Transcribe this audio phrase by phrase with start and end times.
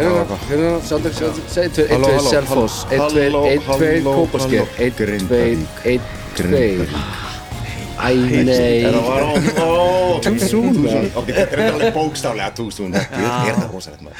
[0.00, 4.68] Hérna, tveir, einn, Halló, tveir, halló, Selfoss, einn, halló, tveir, einn, tveir, halló, Kópasker, halló.
[4.78, 5.82] einn, tveir, Grindavík.
[5.84, 6.00] einn,
[6.34, 6.88] tveir.
[8.00, 8.14] Æ,
[8.48, 8.80] nei.
[10.24, 10.86] Too soon.
[11.14, 14.16] Ok, þetta er alveg bókstaflega too soon Þetta er það rosalegt maður.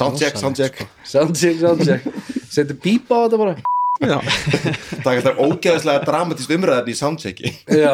[0.00, 2.02] Soundcheck, soundcheck Soundcheck, soundcheck.
[2.48, 3.54] Settu bípa á þetta bara.
[4.02, 7.52] Það er ógeðslega dramatist umræðan í soundchecki.
[7.70, 7.92] Já.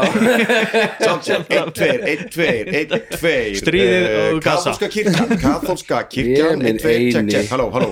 [1.03, 2.49] Soundcheck, 1, 2, 1, 2,
[2.83, 4.73] 1, 2 Stríðið og kassa.
[4.73, 7.33] Katholska kirkjan, katholska kirkjan Ég 1, 2, minn check, eini.
[7.37, 7.91] check, halló, halló.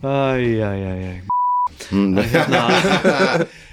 [0.00, 1.18] Æj, æj, æj, æj.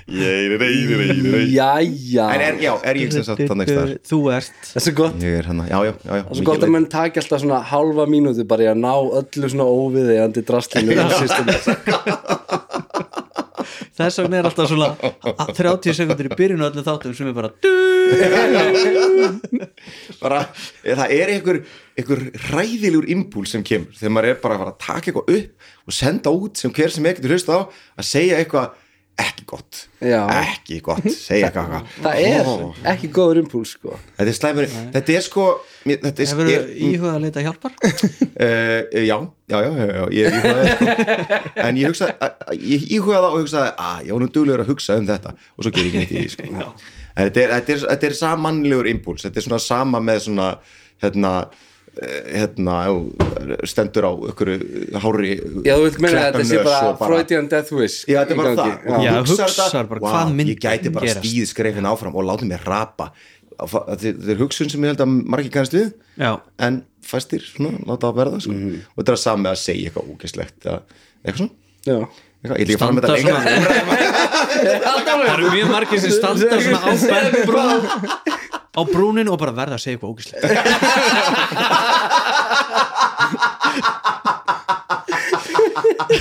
[0.08, 2.26] Ég er reyði, reyði, reyði Jæja.
[2.32, 4.54] En er, já, er ég sem sagt þannig þar Þú ert.
[4.70, 5.18] Það er svo gott.
[5.28, 6.22] Ég er hann, já, já, já, já.
[6.24, 8.94] Það er svo gott að menn taki alltaf svona halva mínúti bara í að ná
[9.20, 11.68] öllu svona óviðeigandi drastlinu í systemið.
[13.98, 17.52] Þess vegna er alltaf svona a- 30 sekundur í byrjunu öllu þáttum sem er bara
[20.22, 20.42] bara,
[20.86, 21.60] það er einhver,
[21.98, 26.34] einhver ræðilegur impúl sem kemur þegar maður er bara að taka eitthvað upp og senda
[26.34, 28.76] út sem hver sem er getur hlust á að segja eitthvað
[29.18, 30.20] ekki gott Já.
[30.42, 31.96] ekki gott, segja eitthvað eitthvað.
[32.04, 32.56] Það er Ó,
[32.92, 33.96] ekki góður impuls, sko.
[34.20, 35.46] þetta er slæmur þetta er sko
[35.88, 37.78] þetta er, Hefur er, íhugað að leita hjálpar?
[37.82, 39.18] uh, já,
[39.50, 41.40] já, já, já, já ég íhugaði sko.
[41.68, 42.10] en ég hugsa
[42.58, 45.66] ég íhugaði það og hugsaði að ég var nú duglegur að hugsa um þetta og
[45.68, 46.74] svo ger ég ekki neitt í því sko.
[47.18, 50.52] En þetta er, þetta er, þetta er samanlegur impuls þetta er svona sama með svona
[51.02, 51.32] hérna
[51.98, 52.76] hérna,
[53.68, 54.52] stendur á ykkur
[55.02, 55.32] hári
[55.66, 58.42] Já, þú vilt meina að þetta sé bara og Freudian Death Wish Já, þetta er
[58.42, 58.76] bara það.
[58.92, 62.68] Og Já, hugsar hugsar bara myndi ég gæti bara stíð skrefin áfram og látið mér
[62.68, 63.10] rapa.
[63.58, 65.88] Þetta er- hugsun sem ég held að margir kannast við
[66.22, 68.54] Já, en fæstir svona, láta það verða sko.
[68.54, 68.80] Mhm.
[68.94, 70.80] og þetta er að sami að segja eitthvað ógeðslegt eða
[71.26, 71.54] eitthvað svona.
[71.88, 71.98] Já.
[72.38, 73.40] eitthvað, ég ekki fara með þetta lengra.
[74.58, 77.82] það eru mjög margir sem standa svona á bergbrún
[78.78, 80.44] á brúnin og bara verða að segja eitthvað ógislegt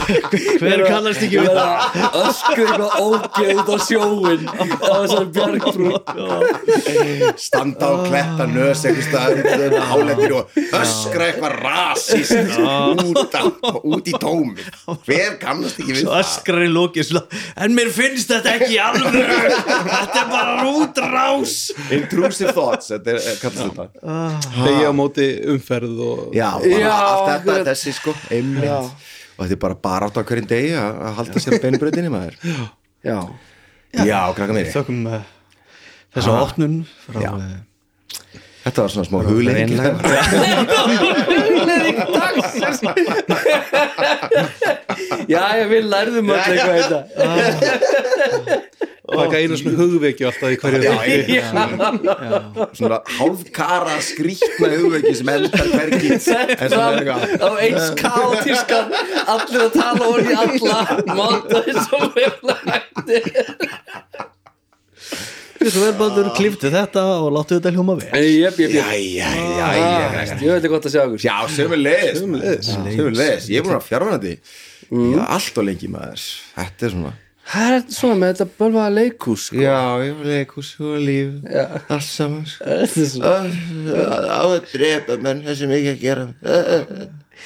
[0.06, 1.96] Hver kannast ekki við það?
[2.22, 5.90] öskur eitthvað ógeð út á sjóin á þessari bjargbrú.
[7.36, 14.14] Standa á kletta nös eitthvað stað hálendir og öskra eitthvað rasist út, á- út í
[14.22, 14.66] tómi
[15.06, 16.20] hver kannast ekki við það?
[16.22, 17.24] öskrar í lókið svona,
[17.66, 21.54] En mér finnst þetta ekki alveg Þetta er bara rútrás.
[21.94, 23.86] Intrusive thoughts, þetta er, er kallast þetta.
[24.62, 29.62] Degi á móti umferð og já, Já, allt þetta, þessi sko einmitt og þetta er
[29.62, 32.36] bara bara átt á hverjum degi að halda sér beinbröðinni maður.
[33.06, 33.18] Já,
[33.92, 35.20] já, krakka mér Þökkum uh,
[36.16, 37.32] þessa opnun frá Já.
[38.66, 39.72] Þetta var svona smá huglegging
[45.30, 47.00] já, ég vil lærðum öll eitthvað þetta.
[49.06, 51.30] Taka einu svona hugvekju alltaf í hverju ég-
[52.74, 55.46] svona hálfkara skrýtna hugveiki sem svona er
[57.06, 57.38] eitthvað.
[57.38, 58.90] á eins kátískan
[59.36, 60.80] allir að tala orði alla
[61.20, 62.34] máta eins og vel
[62.66, 63.18] hætti
[65.66, 70.70] Svo vel bandur kliftu þetta og láttu þetta hljóma jöp, jöp Jæja, jæja ég veit
[70.70, 74.34] gott að sjá okkur Já, sömulegis Sömulegis, ég er búin að fjárvændi
[74.86, 76.26] Já, allt og lengi maður
[76.56, 77.14] Þetta er svona
[77.46, 79.58] það er svona með þetta bölvaða leikús sko.
[79.62, 81.66] Já, ég var leikus og líf Já.
[81.94, 82.64] Allt saman sko.
[82.66, 86.24] Þetta er svona- Á að drepa menn þessi mikið að gera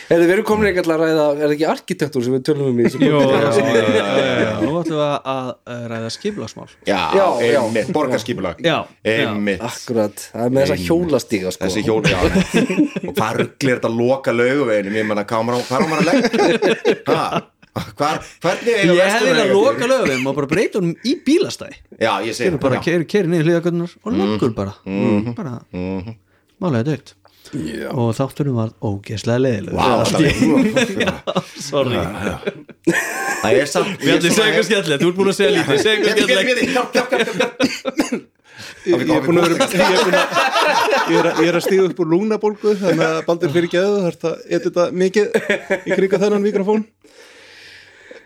[0.08, 2.80] Heyrðu, við erum komin eitthvað að ræða, er það ekki arkitektur sem við tölum um
[2.80, 3.64] í þessu podcasti?
[3.66, 7.60] já, já, já, Nú ætlum við að ræða skiplagsmál Já, Já, já.
[7.60, 8.62] einmitt, borgarskipulag.
[8.64, 8.76] Já,
[9.14, 9.62] Einmitt.
[9.70, 11.68] Akkurat, það er með þessa hjólastíga sko.
[11.68, 12.18] Þessi hjól, já.
[12.24, 16.76] Og hvað rugglir þetta að loka lauguveginum Ég menna, hvað á maður hvað að leggja?
[17.10, 17.24] Ha?
[17.70, 18.18] Hvar,
[18.66, 21.76] Ég hefði Vesturlögin- að loka lögum og bara breyta honum í bílastæði.
[22.02, 24.72] Já, ég segi Keri bara, keri niður hlýðagöndunar og löggur bara.
[25.38, 25.52] Bara,
[26.60, 27.14] málega dögt
[27.90, 30.14] og þátturinn var ógeðslega leiðileg það
[31.58, 31.98] sorry
[33.40, 35.80] Það er samt Við ætlum að segja eitthvað skemmtilegt, þú ert búin að segja lítið
[35.80, 37.58] segja eitthvað skemmtilegt.
[38.86, 39.74] Ég er búin að er, að,
[41.10, 44.34] er, að, er að stíða upp úr lúnabólgu þannig að baldur fyrir geðu þarf það
[44.46, 45.26] er þetta mikið
[45.80, 46.86] í kringa þennan mikrofón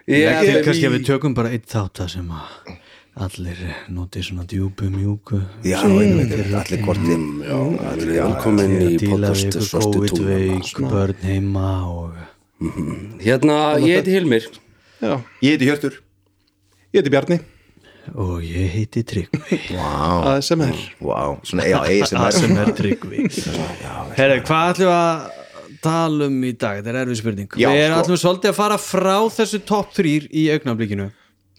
[0.05, 2.75] Ég, Ekki, ég, kannski að við tökum bara eitt þátt að sem að
[3.15, 3.59] allir
[3.95, 7.21] noti svona djúpu mjúku Já, einmitt, allir kortir.
[7.47, 7.59] Já,
[7.93, 12.23] allir velkomin í díla við podcast Svartu COVID-veik, túnuna börn heima og
[13.23, 14.47] Hérna, ég heiti Hilmir.
[15.03, 15.99] Já, Ég heiti Hjörtur.
[16.95, 17.39] Ég heiti Bjarni.
[18.21, 19.59] Og ég heiti Tryggvi.
[19.75, 23.25] Vá, ASMR vá, svona, já, ASMR sem er Tryggvi.
[24.19, 26.81] Herra, hvað ætlum við að tala um í dag?
[26.81, 27.49] Þetta er erfið spurning.
[27.61, 28.05] Já, Við erum sko.
[28.05, 31.11] ætlum svolítið að fara frá þessu topp 3 í augnablikinu.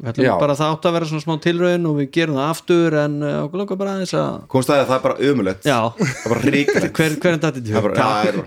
[0.04, 3.14] Bara að það átt að vera svona smá tilraun og við gerum það aftur en
[3.24, 6.34] uh, okkur langar bara aðeins að Komst að það er bara ömulegt Já, Það er
[6.34, 8.44] bara ríkulegt hver, hver er þetta er bara, já,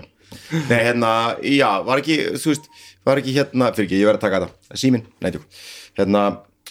[0.69, 2.69] Nei, hérna, já, var ekki, þú veist
[3.09, 4.77] Var ekki hérna, fyrir ekki, ég verð að taka þetta.
[4.77, 5.63] Símin, nei, tjók
[5.97, 6.23] Hérna,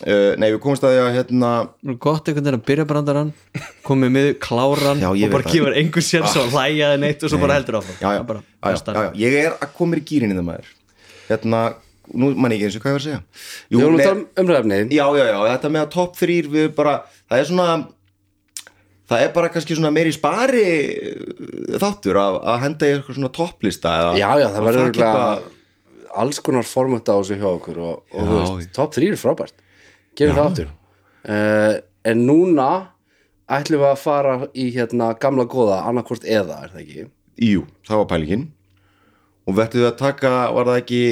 [0.04, 1.50] uh, nei, við komumst að því að hérna
[2.06, 3.34] Gott einhvern veginn að byrja brandarann
[3.88, 5.56] komið með kláran Já, og bara veit það.
[5.56, 8.70] gefur einhver sér svo hlæjaði neitt og svo bara heldur Já, já, Það já, já,
[8.70, 8.94] besta.
[8.94, 10.70] já, já, ég er að koma í gýrinni það maður.
[11.28, 11.62] Hérna,
[12.14, 13.20] nú man ég ekki eins og hvað ég var að segja.
[13.68, 16.96] Við vorum um umræfni Já, já, já, þetta með að topp þrýr við bara,
[17.28, 17.68] það er svona
[19.08, 23.32] það er bara kannski svona meiri spari uh, þáttur að, að henda í eitthvað svona
[23.38, 25.22] topplista Já, já, það að verður örugglega
[26.18, 29.64] alls konar format á þessu hjá okkur og, og þú veist, top 3 er frábært.
[30.18, 30.70] Gefum það áttur
[31.28, 31.74] uh,
[32.08, 32.68] en núna
[33.48, 37.06] ætlum við að fara í hérna gamla góða annarkvort eða, er það ekki?
[37.48, 38.46] Jú, það var pælingin.
[39.48, 41.02] Og verður við að taka, var það ekki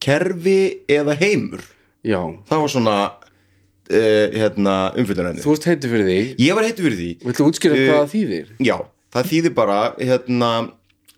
[0.00, 0.58] kerfi
[0.90, 1.62] eða heimur?
[2.06, 6.18] Já, það var svona uh, hérna, umfyllunarinni þú veist heitir fyrir því.
[6.46, 7.10] Ég var heitur fyrir því.
[7.28, 8.52] Viltu útskýra Eh, hvað það þýðir?
[8.70, 8.76] Já,
[9.16, 10.50] það þýðir bara hérna,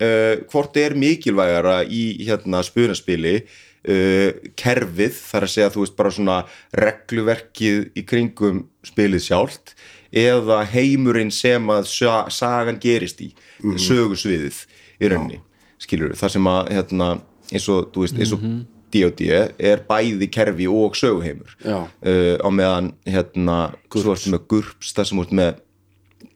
[0.02, 6.14] uh, hvort er mikilvægara í hérna, spunaspili uh, kerfið, þar að segja þú veist bara
[6.18, 6.40] svona
[6.82, 9.74] regluverkið í kringum spilið sjálft
[10.12, 13.30] eða heimurinn sem að sa- sagan gerist í,
[13.62, 14.58] sögusviðið
[15.02, 15.38] í rauninni,
[15.80, 17.06] skilur það sem að hérna,
[17.52, 18.46] eins og, þú veist, eins og
[18.92, 19.28] D.O.D.
[19.56, 21.54] er bæði kerfi og söguheimur.
[21.64, 23.58] Uh, á meðan hérna,
[23.92, 25.60] svo ertu með GURPS það sem út með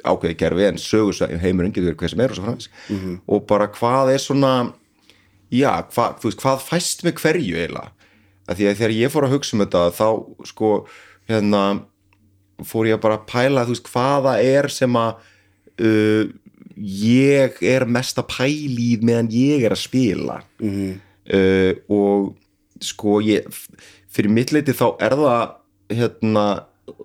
[0.07, 2.69] ákveði kerfi en sögursvæðin heimurinn getur verið hver sem er og svo framins
[3.27, 4.53] og bara hvað er svona
[5.51, 7.93] já, hvað, þú veist, hvað fæst með hverju eiginlega,
[8.47, 10.09] að því að þegar ég fór að hugsa um þetta þá
[10.47, 10.73] sko
[11.29, 11.63] hérna
[12.65, 15.25] fór ég bara að pæla þú veist, hvaða er sem að
[15.83, 16.25] uh,
[16.77, 20.41] ég er mest að pæli meðan ég er að spila
[21.33, 22.35] uh, og
[22.83, 23.47] sko ég
[24.13, 25.45] fyrir mitt leiti þá er það
[25.97, 26.47] hérna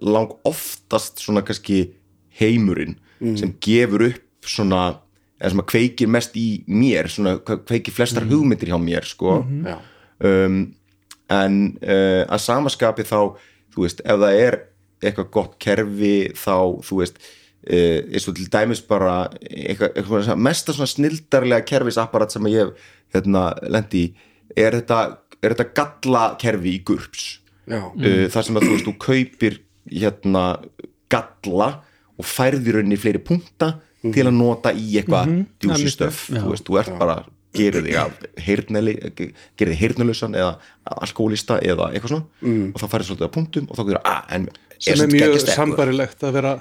[0.01, 1.93] lang oftast svona kannski
[2.39, 2.97] heimurinn
[3.37, 4.81] sem gefur upp svona
[5.41, 9.39] eða sem að kveikir mest í mér svona kveikir flestar hugmyndir hjá mér sko.
[9.65, 9.77] Já,
[10.25, 10.59] um,
[11.33, 13.37] en uh, að samaskapi þá
[13.73, 14.57] þú veist, ef það er
[15.01, 17.21] eitthvað gott kerfi þá þú veist
[17.61, 23.51] eins og til dæmis bara eitthvað, eitthvað mesta svona snildarlega kerfisapparat sem ég hef hérna,
[23.69, 24.13] lendi í
[24.57, 25.01] er þetta,
[25.41, 27.27] er þetta galla kerfi í GURPS.
[27.71, 29.59] Já, uh, þar sem að þú veist, þú kaupir
[29.91, 30.45] hérna
[31.11, 31.69] galla
[32.17, 35.29] og færðir rauninni fleiri punkta til að nota í eitthvað
[35.61, 37.19] djúsi stöf, þú veist, þú ert bara
[37.55, 40.53] gerir þig af heyrneli gerir þig heyrnulausan eða
[41.03, 42.57] alkoholista eða eitthvað svona.
[42.71, 44.47] Og þá færðir svolítið að punktum og þá gerir að, en
[44.81, 46.53] sem er mjög sambarilegt að vera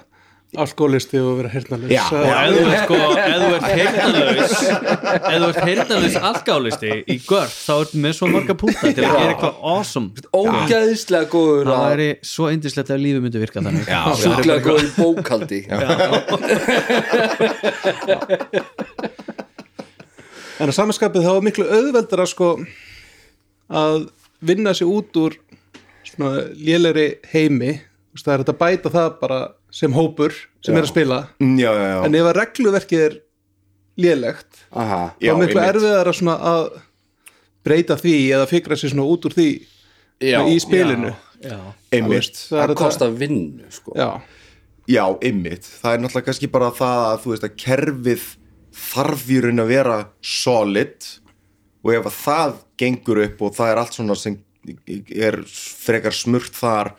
[0.59, 6.17] alkoholisti og vera heyrnalaus Já, og ert sko, þú ert heyrnalaus ef þú ert heyrnalaus
[6.31, 10.09] alkálisti í görð, þá ertu með svo marga púnta til að gera eitthvað awesome.
[10.35, 13.87] Ógæðislega góður það að væri svo indislegt að lífið myndi virka þannig.
[13.87, 15.61] Já, sjúklega góður bókaldi
[20.61, 22.51] en á samanskapið þá er miklu auðveldara sko
[23.71, 24.11] að
[24.43, 25.39] vinna sig út úr
[26.11, 27.79] svona léleri heimi.
[28.19, 29.41] Það er að bæta það bara
[29.75, 30.35] sem hópur
[30.65, 31.19] sem er að spila.
[31.41, 33.19] Mm, já, já, já, en ef að regluverkið er
[34.01, 36.67] lélegt Aha, þá er miklu erfiðara svona að
[37.67, 39.49] breyta því eða fikra sér svona út úr því
[40.25, 41.13] já, í spilinu.
[41.45, 41.59] já,
[41.93, 42.39] einmitt.
[42.49, 43.97] það er það kostar vinnu sko.
[43.99, 44.11] já,
[44.91, 48.23] Já, einmitt, það er náttúrulega kannski bara það að þú veist að kerfið
[48.81, 51.07] þarf í raun að vera solid
[51.85, 54.39] og ef að það gengur upp og það er allt svona sem
[55.15, 56.91] er frekar smurt þar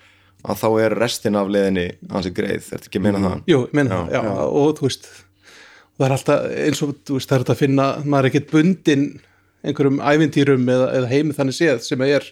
[0.42, 4.00] að þá er restin af leiðinni hansi greið, þetta ekki meina það jú, ég meina
[4.00, 4.22] það já,
[4.62, 5.10] og þú veist
[5.98, 8.54] það er alltaf eins og þú veist það er þetta að finna maður er ekkert
[8.56, 9.06] bundin
[9.62, 12.26] einhverjum ævintýrum eða, eða heimi þannig séð sem er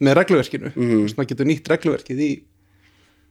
[0.00, 0.94] með regluverkinu mm.
[1.02, 2.30] veist, maður getur nýtt regluverkið í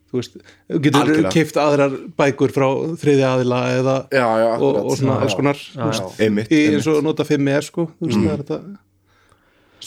[0.10, 1.32] þú veist, þú getur Algjörlega.
[1.38, 2.68] keift aðrar bækur frá
[3.00, 6.26] þriði aðila eða já, já, og, og svona Já, alls konar já, þú veist, já.
[6.26, 6.78] Einmitt, í, einmitt.
[6.80, 8.60] eins og nota 5 er sko þú veist, það er þetta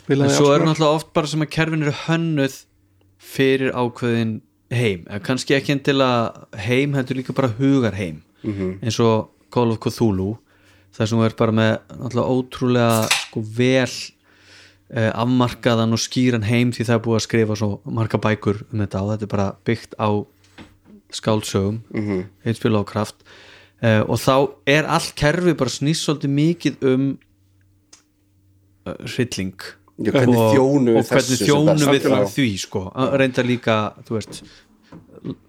[0.02, 0.68] spila en í svo alls er konar.
[0.70, 2.58] náttúrulega oft bara sem að kerfin eru hönnuð
[3.22, 4.40] fyrir ákveðin
[4.72, 5.04] heim.
[5.24, 10.36] Kannski ekki endilega heim heldur líka bara hugar heim eins og Call of Cthulhu
[10.92, 13.88] þar sem þú er bara með ótrúlega sko vel
[14.92, 18.82] eh, afmarkaðan og skýran heim því það er búið að skrifa svo marga bækur um
[18.82, 20.10] þetta og þetta er bara byggt á
[21.12, 22.24] skáldsögum mm -hmm.
[22.44, 23.16] einspil á kraft.
[23.82, 27.18] Eh, og þá er allt kerfi bara snýst svolítið mikið um
[28.86, 29.60] uh, hrylling
[30.10, 31.46] hvernig og, þjónum við og hvernig best.
[31.92, 32.28] við Já.
[32.34, 33.78] því sko, Að reynda líka
[34.08, 34.42] þú veist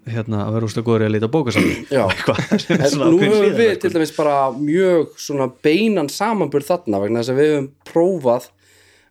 [0.06, 2.04] hérna að vera úrslega góður í að leita bókasafni Já.
[2.78, 7.40] En nú höfum við til dæmis bara mjög svona beinan samanburð þarna vegna þess að
[7.40, 8.48] við höfum prófað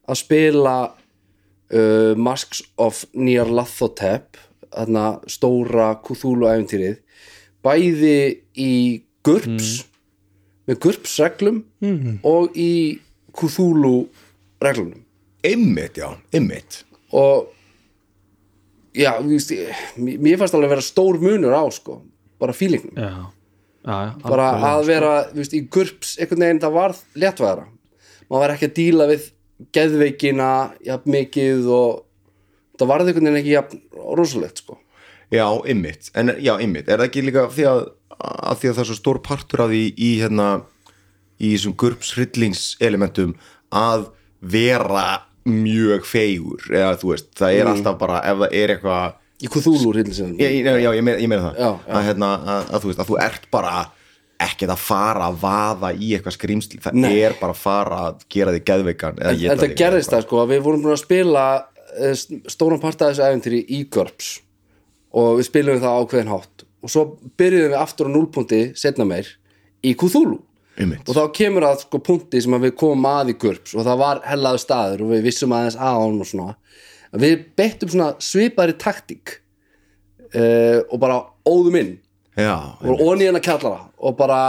[0.07, 4.39] að spila uh, Masks of Nyarlathotep
[4.73, 7.01] þarna stóra Cthulhu æfintýrið
[7.63, 8.15] bæði
[8.59, 8.71] í
[9.23, 9.73] GURPS
[10.67, 11.61] með GURPS reglum
[12.27, 12.99] og í
[13.35, 14.07] Cthulhu
[14.63, 15.03] reglunum
[15.43, 16.83] Einmitt, já, einmitt.
[17.11, 17.49] Og
[18.95, 22.01] já, ég- mér fannst alveg að vera stór munur á sko,
[22.39, 23.09] bara fílingnum já,
[23.83, 27.65] já, já, bara að vera þú veist, í gurps einhvern veginn það varð léttvæðara
[28.29, 29.25] maður var ekki að díla við
[29.73, 30.49] geðveikina
[30.85, 32.03] jafn mikið og
[32.79, 33.81] það varð einhvern veginn ekki jafn
[34.17, 34.77] rosalegt sko.
[35.33, 36.87] Já, einmitt, en já, einmitt.
[36.89, 37.83] Er það ekki líka því að,
[38.21, 40.47] að því að það er svo stór partur af því í hérna
[41.41, 43.33] í þessum gurpshryllingselementum
[43.73, 44.07] að
[44.41, 45.05] vera
[45.49, 49.91] mjög feigur eða þú veist, það er alltaf bara ef það er eitthvað í Cthulhu
[49.91, 51.59] hryllisinum já, já, já, ég meina ég meina það.
[51.59, 51.91] Já, já.
[51.97, 53.73] Að, hérna, að, að þú veist, að þú ert bara
[54.43, 57.11] ekkert að fara að vaða í eitthvað skrýmsli, það Nei.
[57.25, 60.41] er bara að fara að gera þig geðveikan eða en, en það gerðist það sko
[60.41, 61.45] að við vorum búin að spila
[61.93, 62.15] eh,
[62.51, 64.31] stóran part af þessu æfintýri í GURPS.
[65.13, 66.65] Og við spilum það ákveðin hátt.
[66.83, 67.03] Og svo
[67.39, 69.29] byrjuðum við aftur á núlpunti setna meir
[69.85, 70.39] í Cthulhu
[70.79, 71.05] Einmitt.
[71.05, 73.99] og þá kemur að sko punkti sem að við komum að í GURPS og það
[74.01, 76.55] var hellaðu staður og við vissum aðeins að honum og svona.
[77.13, 79.35] Að við beittum svona svipari taktík
[80.33, 81.95] uh, og bara óðum inn.
[82.33, 84.39] Já, og onni hennar kjallara og bara,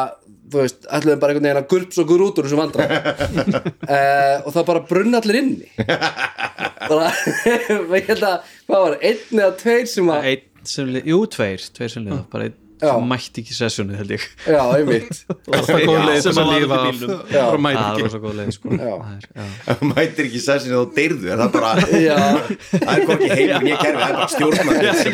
[0.49, 2.87] þú veist, ætluðum bara einhvern veginn að gurps og gur út úr þessu vandra
[3.93, 7.11] uh, og það bara brunna allir inni bara,
[7.99, 11.93] ég held að hvað var, einn eða tveir sem að einn sem jú, tveir, tveir
[11.93, 12.57] sem liða bara einn.
[12.91, 14.25] Sem mætti ekki sessjónu held ég.
[14.47, 14.63] Já,
[15.95, 17.09] er leið til sem að var lífa í af.
[17.35, 18.69] bara það er ekki rosa góð leið sko.
[19.75, 21.71] Er- mætir ekki sessinu þá deyrðu er það bara,
[22.05, 22.19] já,
[22.75, 24.33] það er hvorki heimur ég kerfi, það er bara að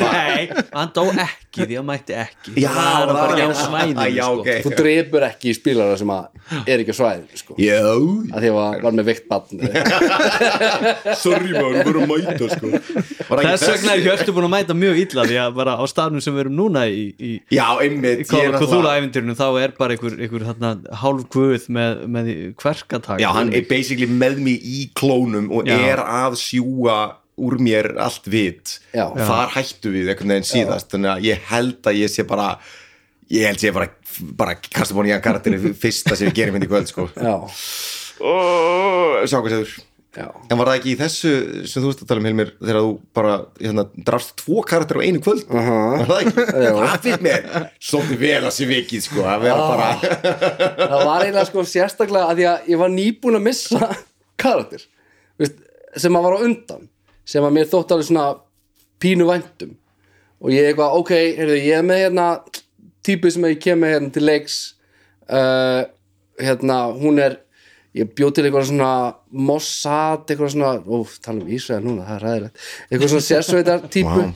[0.01, 2.55] Nei, hann dó ekki því hann mætti ekki.
[2.61, 4.57] Já, það var bara ekki á svæðinu sko.
[4.67, 6.25] þú drepur ekki spilara sem að
[6.67, 7.59] er ekki á svæðinu sko.
[7.61, 9.61] Að því að var, var með veikt batn
[11.23, 12.71] sorry maður, þú verður að mæta sko.
[13.31, 16.25] Var þess vegna er Hjörtu búin að mæta mjög illa því að bara á staðnum
[16.25, 19.47] sem við erum núna í, í, Já, einmitt í Call of náttúrulega- Cthulhu æfintýrinu þá
[19.63, 20.73] er bara einhver, einhver þarna,
[21.05, 22.31] hálf guð með, með
[22.65, 25.77] hverkatak Já, hann er basically með mig í klónum og Já.
[25.93, 26.99] er að sjúga
[27.41, 28.79] úr mér allt vit.
[28.93, 32.51] Þar hættu við einhvern veginn síðast Þannig að ég held að ég sé bara
[33.31, 33.87] Ég held sé bara,
[34.35, 37.05] bara kasta búin í að karatinu fyrsta sem við gerum hindi í kvöld sko.
[37.15, 37.37] já,
[38.27, 39.75] oh, Sjá hvað segur
[40.17, 41.33] já, En var það ekki í þessu
[41.71, 45.05] sem þú veist að tala um Hilmir þegar þú bara hérna, drafst tvo karakter á
[45.07, 45.45] einu kvöld?
[45.49, 45.99] Uh -huh.
[45.99, 46.47] Var það ekki?
[46.81, 49.89] það fyrir mér Svolítið vel að sé vikið sko að vera bara
[50.91, 53.97] það var eiginlega sko sérstaklega að að ég var nýbúin að missa
[54.37, 54.87] karakter
[55.39, 55.57] veist,
[55.97, 56.89] sem að var á undan
[57.31, 58.27] sem að mér þótt alveg svona
[59.01, 59.77] pínu væntum.
[60.41, 62.27] Og ég eitthvað, ok, heyrðu, ég er með hérna
[63.07, 64.59] típu sem ég kem með hérna til leiks
[65.29, 65.83] uh,
[66.41, 67.41] hérna, hún er
[67.97, 68.93] ég bjóð til eitthvað svona
[69.49, 74.27] Mossad, eitthvað svona ó, tala um Ísrael núna, það er ræðilegt eitthvað svona sérsveitar típu.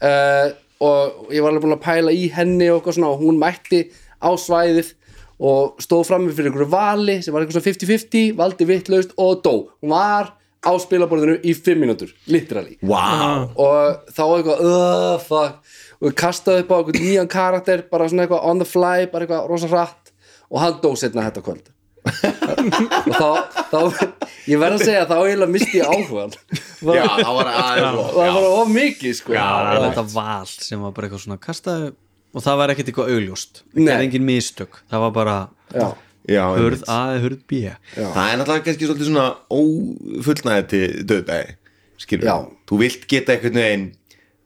[0.00, 0.46] Uh,
[0.80, 3.82] og ég var alveg búin að pæla í henni og svona og hún mætti
[4.22, 4.94] á svæðið
[5.40, 9.54] og stóð frammi fyrir einhverju vali sem var eitthvað svona 50-50, valdi vittlaust og dó,
[9.80, 12.76] hún var á spilaborðinu í 5 mínútur, literally.
[12.84, 18.08] Wow og þá eitthvað uh, fuck, og við kastaði upp á eitthvað nýjan karakter, bara
[18.12, 20.14] svona eitthvað on the fly bara eitthvað rosa hratt.
[20.50, 21.68] Og hann dó setna þetta kvöld
[22.00, 23.30] og þá,
[23.70, 23.80] þá
[24.50, 26.34] ég verð að segja að þá eiginlega misti ég áhugan
[26.80, 29.34] Já, það var aðeins það var of mikið sko.
[29.36, 31.90] Það var þetta val sem var bara eitthvað svona kastaðu
[32.30, 33.62] og það var ekkert eitthvað augljóst.
[33.74, 35.36] Það gerði engin mistök, það var bara
[35.74, 35.86] já,
[36.30, 36.90] Já, hurð einmitt.
[36.94, 37.60] A eða hurð B.
[37.96, 41.56] Það er náttúrulega kannski svolítið svona ófullnæði til döðdæði
[42.00, 42.36] skilur Já.
[42.70, 43.86] þú vilt geta einhvern veginn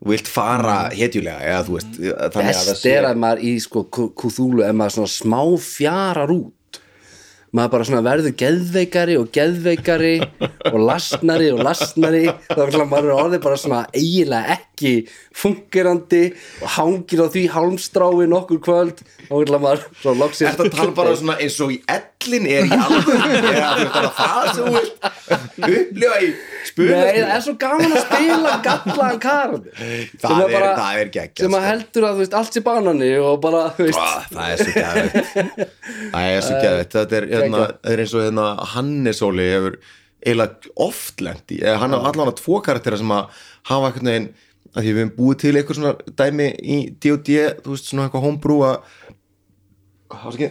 [0.04, 3.84] þú vilt fara hetjulega eða þú veist þannig að best er að maður í sko
[3.94, 6.50] Cthulhu ef maður svona smá fjarar út
[7.54, 10.14] maður bara svona verður geðveikari og geðveikari
[10.72, 14.94] og lasnari og lasnari þá er maður er orðið bara svona eiginlega ekki
[15.34, 16.22] fungerandi
[16.62, 19.04] og hangir á því hálmstrái nokkur kvöld.
[19.30, 22.76] Og er maður svo loksins Þetta tala bara svona eins og í ellin er í
[22.76, 25.08] alveg eða það er það sem þú vilt.
[25.70, 26.32] Upplifa í
[26.68, 29.90] spuna Nei, það er svo gaman að spila gallaðan karakter
[30.24, 33.64] það er, það er geggja sem að heldur að veist, allt sé banani og bara,
[33.74, 35.28] Ah, það er svo geðveitt
[36.14, 39.78] það er svo geðveitt þetta er, hérna, er eins og hérna, Hannes Óli hefur
[40.24, 44.30] eiginlega oft eða hann har allan að tvo karaktera sem að hafa einhvern veginn
[44.74, 48.24] að því við hefum búið til eitthvað svona dæmi í D&D þú veist svona eitthvað
[48.24, 48.76] homebrew að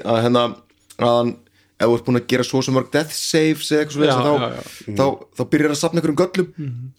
[0.04, 0.44] að hérna
[1.00, 1.34] að hann
[1.84, 4.14] ef þú ert búin að gera svo sem mörg death saves eða eitthvað svo Já,
[4.14, 4.96] þá, já, já.
[5.00, 5.06] þá,
[5.38, 6.50] þá byrjar að safna einhverjum göllum.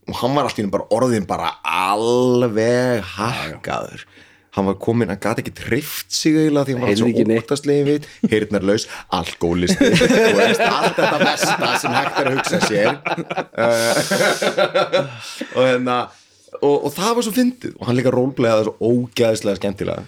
[0.09, 4.07] Og hann var alltaf bara orðin bara alveg hakkaður.
[4.55, 6.91] Hann var komin, hann gati ekki trift sig eiginlega því hann var
[7.27, 7.43] neitt.
[7.43, 8.05] óttaslegin við.
[8.31, 8.85] Heyrnarlaus,
[9.19, 10.43] alkoholisti og
[10.79, 12.93] allt þetta besta sem hægt er að hugsa sér.
[13.59, 13.97] Uh,
[15.57, 15.97] og hérna
[16.61, 17.75] og, og það var svo fyndið.
[17.81, 20.07] Og hann líka rólplegaði svo ógæðislega skemmtilega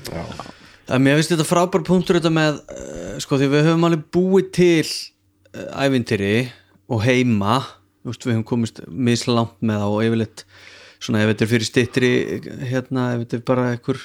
[0.87, 4.51] Það mér finnst þetta frábær punktur þetta með uh, sko því við höfum alveg búið
[4.55, 6.35] til uh, ævintýri
[6.93, 7.61] og heima.
[8.07, 10.45] Veist, við höfum komist mislangt með það og yfirleitt
[11.03, 12.13] svona ef þetta er fyrir stittri
[12.71, 14.05] hérna ef þetta er bara einhver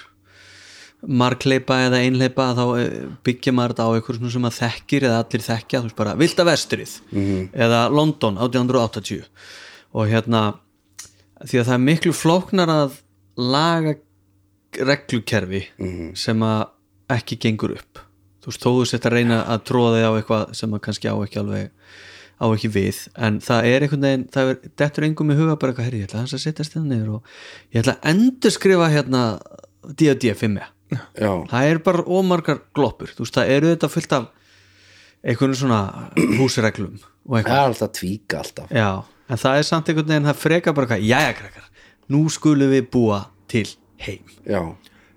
[1.21, 2.89] markleipa eða einleipa þá eh,
[3.25, 6.45] byggja maður þetta á einhver sem að þekkir eða allir þekkja, þú veist bara Vilda
[6.45, 6.93] Vestrið
[7.65, 9.23] eða London 1880
[9.97, 10.43] og hérna
[11.41, 12.99] því að það er miklu flóknar að
[13.39, 13.95] laga
[14.77, 15.65] reglukerfi
[16.17, 16.63] sem að
[17.11, 18.01] ekki gengur upp.
[18.41, 21.11] Þú veist, þó þú sett að reyna að tróða þig á eitthvað sem að kannski
[21.11, 21.71] á ekki alveg
[22.41, 25.73] á ekki við, en það er einhvern veginn það er, dettur engum í huga bara
[25.73, 27.35] eitthvað herri, ég ætla hans að setja stefna niður og
[27.69, 29.21] ég ætla að endur skrifa hérna
[29.85, 30.57] D&D 5
[30.91, 33.11] Já, það er bara ómargar gloppur.
[33.15, 34.25] Þú veist, það eru þetta fullt af
[35.21, 35.81] einhvern svona
[36.39, 38.73] húsreglum og það eitthvað, er alltaf að tvíka alltaf.
[38.73, 38.89] Já,
[39.29, 41.69] en það er samt einhvern veginn það freka bara eitthvað, jæja krakkar
[42.11, 43.67] nú skulum við búa til
[44.05, 44.31] heim.
[44.45, 44.61] Já,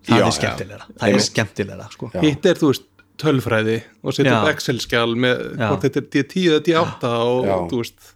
[0.04, 0.32] það Já, er já.
[0.38, 2.10] skemmtilegra, það er skemmtilegra sko.
[2.22, 2.90] Hitt er þú veist
[3.22, 7.56] tölfræði og setja upp Excel-skjál með hvort þetta er D10 eða D8 og Já.
[7.70, 8.10] þú veist.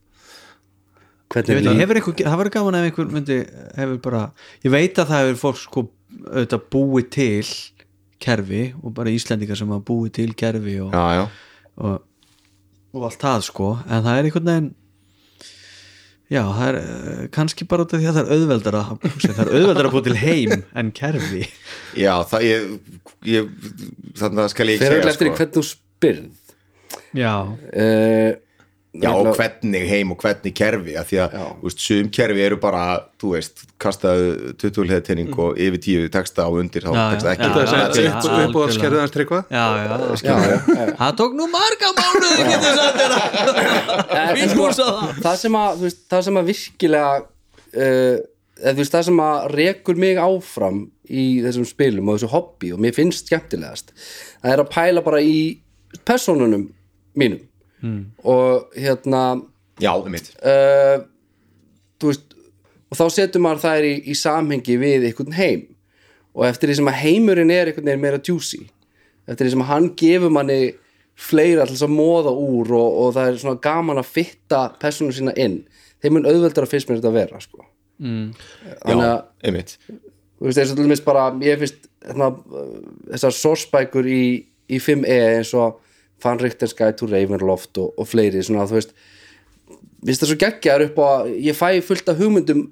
[1.29, 3.37] Ég hvernig veit, líf hefur einhver, það var gaman ef einhver myndi
[3.77, 4.21] hefur bara,
[4.65, 5.83] ég veit að það hefur fólk sko
[6.33, 7.51] auðvitað búið til
[8.25, 11.25] kerfi og bara Íslendingar sem hafa búið til kerfi og, já, já,
[11.85, 11.99] og,
[12.97, 13.69] og allt það sko.
[13.87, 14.71] En það er einhvern veginn
[16.29, 19.53] já, það er eh, kannski bara út af því að það er auðveldara það er
[19.53, 21.45] auðveldara að búið til heim en kerfi
[22.05, 22.67] já það ég,
[23.29, 23.49] ég
[24.19, 25.25] þannig að skal ég Fyrir ekki eftir segja sko.
[25.25, 25.39] sko.
[25.39, 26.45] hvernig þú spyrð
[27.17, 28.31] já, uh,
[28.97, 31.43] Já, og hvernig heim og hvernig kerfi að því að, Já.
[31.59, 32.85] þú veist, sum kerfi eru bara
[33.21, 37.49] þú veist, kastaðu 20 hliðatinning og yfir 10 texta á undir þá texta já, ekki.
[37.49, 39.41] Já, það er já, upp, já, upp og skerðið hans tryggva.
[39.53, 43.15] já, já, það tók nú marga mánuði getur sagt þér.
[44.39, 45.21] Fín sko, á það.
[45.27, 48.17] það sem að, þú veist, það sem að virkilega uh,
[48.59, 52.73] eða, þú veist, það sem að rekur mig áfram í þessum spilum og þessu hobby
[52.73, 53.93] og mér finnst skemmtilegast
[54.41, 55.39] það er að pæla bara í
[56.09, 56.67] persónunum
[57.19, 57.45] mínum
[58.25, 59.23] og hérna
[59.79, 61.05] Já, um mitt uh,
[62.01, 62.35] þú veist
[62.89, 65.67] og þá setur maður þær í, í samhengi við einhvern heim.
[66.33, 68.63] Og eftir því sem að heimurinn er einhvern veginn meira juicy
[69.29, 70.61] eftir því sem að hann gefur manni
[71.19, 75.13] fleira til þess að móða úr og, og það er svona gaman að fitta persónu
[75.13, 75.59] sína inn
[76.03, 77.65] þeim mun auðveldar að finnst mér þetta að vera sko.
[78.87, 79.59] þannig Já, að
[80.39, 82.31] veist, eins og til dæmis bara ég finnst hérna,
[83.11, 84.23] þessar sourcebækur í,
[84.71, 85.83] í 5e eins og
[86.23, 88.95] Fanrikter Sky to Ravenloft og, og fleiri svona, þú veist
[90.05, 92.65] finnst það svo geggjar upp á að ég fæ fullt af hugmyndum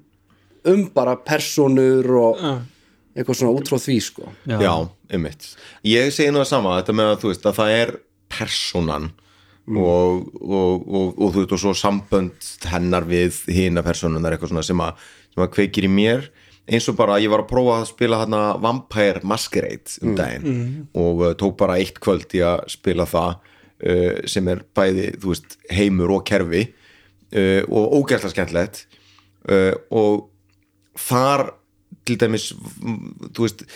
[0.67, 2.41] um bara persónur og
[3.17, 4.31] eitthvað svona út frá því sko.
[4.45, 4.57] Já.
[4.61, 5.47] Já, um mitt
[5.87, 7.93] Ég segi nú það sama, þetta með að þú veist að það er
[8.37, 9.07] personan
[9.67, 14.65] og, og, og, og þú veist og svo sambönd hennar við hina personunar eitthvað svona
[14.67, 16.29] sem að, sem að kveikir í mér
[16.67, 21.23] eins og bara ég var að prófa að spila hérna Vampire Masquerade um daginn og
[21.23, 25.57] uh, tók bara eitt kvöld í að spila það uh, sem er bæði, þú veist,
[25.71, 28.85] heimur og kerfi uh, og ógæsla skemmtilegt
[29.51, 30.27] uh, og
[30.97, 31.49] þar
[32.07, 33.67] til dæmis þú veist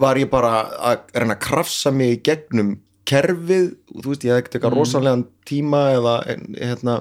[0.00, 2.74] var ég bara að reyna að krafsa mig í gegnum
[3.08, 6.14] kerfið og þú veist ég hafði ekkert eitthvað rosalega tíma eða
[6.58, 6.96] hérna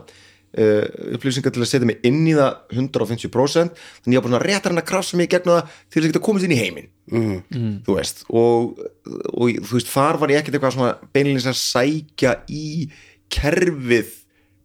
[0.58, 0.86] uh,
[1.16, 4.66] upplýsingar til að setja mig inn í það 150% þannig ég var bara svona rétt
[4.66, 6.62] að reyna að krafsa mig í gegnum það til þess að geta komist inn í
[6.62, 7.76] heiminn mm.
[7.88, 8.82] þú veist og,
[9.34, 12.66] og þú veist þar var ég ekkert eitthvað svona beinleins að sækja í
[13.32, 14.18] kerfið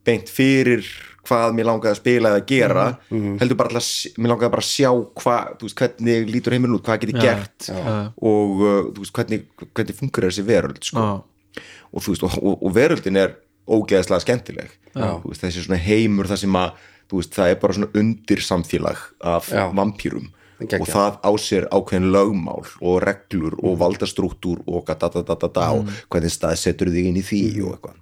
[0.06, 0.86] beint fyrir
[1.26, 4.90] hvað mér langaði að spila eða gera heldur bara alltaf, mér langaði bara að sjá
[5.22, 9.48] hvað, þú veist, hvernig lítur heiminn út hvað geti gert og uh, þú veist, hvernig,
[9.72, 11.02] hvernig fungur þessi veröld sko.
[11.02, 11.64] Já.
[11.90, 13.34] og þú veist, og, og, og veröldin er
[13.66, 14.72] ógeðslega skemmtileg.
[14.96, 19.52] Veist, þessi svona heimur það sem að veist, það er bara svona undir samfélag af
[19.52, 19.66] Já.
[19.76, 25.36] vampýrum og það á sér ákveðin lögmál og reglur og valdastruktúr og da, da, da,
[25.36, 27.98] da, da, og hvernig staðsetur þig inn í því og eitthvað.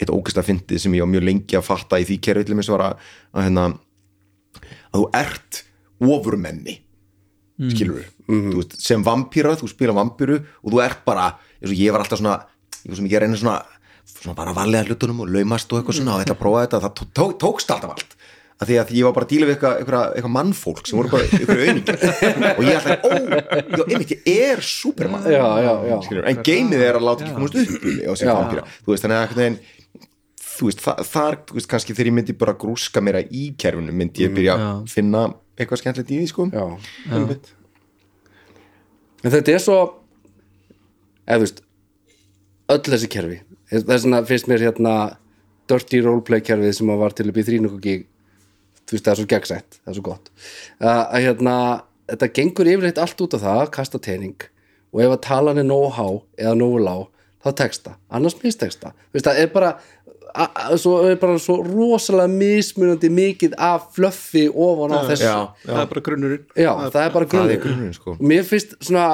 [0.00, 2.70] Eitt ógæslega fyndið sem ég á mjög lengi að fatta í því kerfi til mér
[2.72, 3.66] var að, að, hérna,
[4.88, 5.60] að þú ert
[6.08, 6.78] ofurmenni
[7.60, 7.74] mm.
[7.74, 8.58] skilur Mhm.
[8.58, 11.30] veist, sem vampýra, þú spila vampýru og þú ert bara,
[11.62, 12.44] eins og ég var alltaf svona
[12.84, 13.62] ég var sem ekki að reyna svona,
[14.12, 16.94] svona bara valega hlutunum og laumast og eitthvað svona og þetta að prófa þetta, það
[16.98, 18.14] tó, tó, tókst alltaf allt
[18.58, 21.10] að því að ég var bara að díla við eitthvað, eitthvað, eitthvað mannfólk sem voru
[21.12, 21.98] bara eitthvað auðningar
[22.58, 23.10] og ég alltaf, ó,
[23.78, 26.22] já, einmitt, ég er supermann Já, já, já.
[26.32, 27.68] En geimið er að láta ekki komast upp
[28.18, 28.64] Já.
[28.82, 29.60] þú veist, þannig að einhvern veginn
[30.58, 33.94] þú veist, þa þar, þú veist, kannski þegar ég myndi bara grúska meira í kerfinu
[33.94, 35.22] myndi ég byrja að finna
[35.54, 36.64] eitthvað skemmtilegt í því, sko Já.
[37.14, 37.52] einmitt.
[39.22, 39.78] en þetta er svo
[41.28, 41.62] eða þú veist
[42.74, 43.38] öll þessi kerfi
[43.72, 44.94] þess vegna finnst mér hérna
[45.68, 47.98] dirty roleplay kerfið sem var til upp í þrínungugi
[48.88, 50.30] þú veist það er svo gegnsætt, það er svo gott.
[50.80, 51.56] Að, að hérna,
[52.08, 54.48] þetta gengur yfirleitt allt út á það, kasta tening
[54.88, 56.06] og ef að talan er nógu há
[56.40, 57.06] eða nógu lág
[57.44, 59.72] þá texta, annars misteksta þú veist það er bara
[60.80, 65.26] svo, er bara svo rosalega mismunandi mikið af fluffi ofan á þessu.
[65.28, 66.46] Já, það er bara grunnurinn.
[66.54, 68.16] Já, það er bara er grunnurinn, sko.
[68.16, 69.08] og mér finnst svona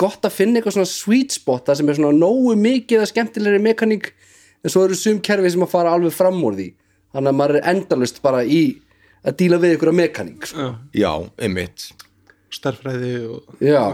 [0.00, 3.62] gott að finna eitthvað svona sweet spot það sem er svona nógu mikið að skemmtilegri
[3.64, 4.12] mekaník
[4.60, 6.68] en svo eru sum kerfi sem að fara alveg fram úr því.
[7.14, 8.62] Þannig að maður er endalust bara í
[9.26, 10.74] að díla við ykkur mekaník sko.
[10.96, 11.90] já, einmitt.
[12.50, 13.84] Starfræði og Já,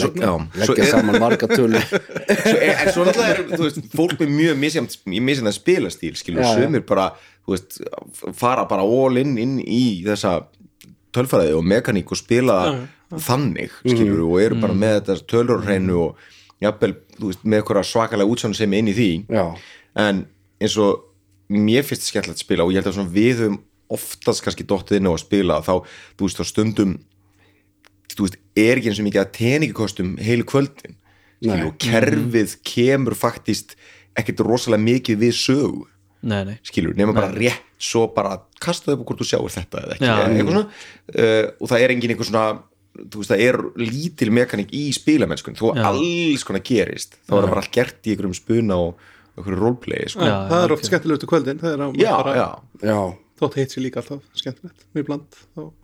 [0.00, 1.76] svo, já, leggja saman marga tölu
[2.32, 7.10] er, en svo náttúrulega er, veist, fólk með mjög misjæmt spilastíl, skilur, sumir bara
[7.44, 7.82] veist,
[8.32, 10.46] fara bara all in inn í þessa
[11.14, 12.58] tölfræði og mekaník og spila
[13.14, 16.22] þannig, skilur, og eru bara með þetta tölur á hreinu og
[16.64, 16.94] jafnvel,
[17.42, 19.10] með eitthvað svakalega útsjónu sem inn í því.
[19.30, 19.44] Já,
[20.04, 20.24] en
[20.62, 21.04] eins og
[21.52, 23.58] mér finnst skemmtilegt að spila og ég held að við höfum
[23.94, 25.74] oftast kannski dottið inn á að spila þá,
[26.16, 26.94] þú veist, þá stundum
[28.14, 30.96] þú veist, er ekki eins og mikið að teningakostum heilu kvöldin.
[31.42, 33.74] Skilur, og kerfið kemur faktist
[34.16, 35.82] ekkert rosalega mikið við sögu
[36.24, 36.58] nei, nei.
[36.66, 40.28] Skilur, nema bara rétt svo bara kastaðu upp hvort þú sjáir þetta eða ekki eða
[40.28, 40.68] eitthvað svona.
[41.14, 42.46] Uh, og það er engin einhver svona
[42.94, 45.58] þú veist, það er lítil mekaník í spilamennskunni.
[45.58, 45.88] Þó að Já.
[45.90, 50.08] alls konar gerist þá er það bara allt gert í einhverjum spuna og einhverju roleplay
[50.12, 50.22] sko.
[50.22, 52.48] Já, það er oft skemmtilegt kvöldin það er á já, bara, já,
[52.86, 52.98] já,
[53.42, 55.38] þótt heit sér líka alltaf skemmtilegt mjög bland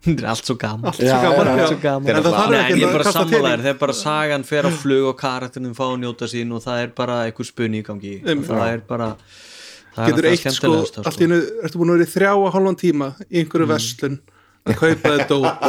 [0.06, 0.90] þetta er allt svo gaman.
[0.92, 1.66] Allt svo gaman já.
[1.66, 2.10] svo gaman.
[2.14, 4.46] En það þarf Nei, ekki ég er að bara kasta sammálaðir tening þegar bara sagan
[4.46, 7.82] fer á flug og karakterinn fá að njóta sín og það er bara einhver spunni
[7.82, 8.18] í gangi.
[8.22, 8.52] Einmitt.
[8.52, 9.48] það er bara það
[9.96, 12.52] getur er eitt sko, skemmtilegasta, allt í hennu ertu búin að vera í þrjá og
[12.56, 14.20] hálfan tíma í einhverju verslun
[14.68, 15.62] að kaupa þetta dót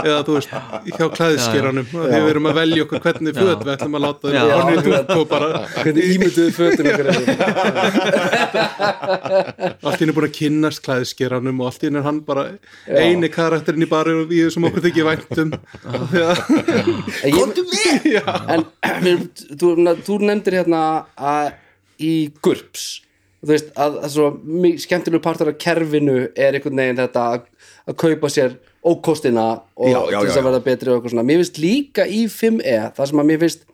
[0.00, 0.52] eða þú veist,
[0.96, 4.86] hjá klæðiskeranum við erum að velja okkur hvernig föt við ætlum að láta þeim orðið
[4.94, 7.12] út og bara hvernig ímynduðu fötin ykkur er
[9.82, 12.46] allt í hennu búin að kynnast klæðiskeranum og allt í hennu er hann bara
[12.88, 15.50] eini karakterinn í bari og við sem okkur þykir væntum.
[17.36, 18.08] Komdu með!
[18.48, 18.64] En
[20.08, 20.82] þú nefndir hérna
[21.16, 21.52] að
[22.00, 23.07] í GURPS
[23.42, 24.28] þú veist að, að svo
[24.82, 27.46] skemmtilegu partur af kerfinu er einhvern veginn þetta að,
[27.86, 28.56] að kaupa sér
[28.88, 29.46] ókostina
[29.78, 31.26] og Já, já, til þess að verða betri og eitthvað svona.
[31.28, 33.66] Mér finnst líka í 5e það sem að mér finnst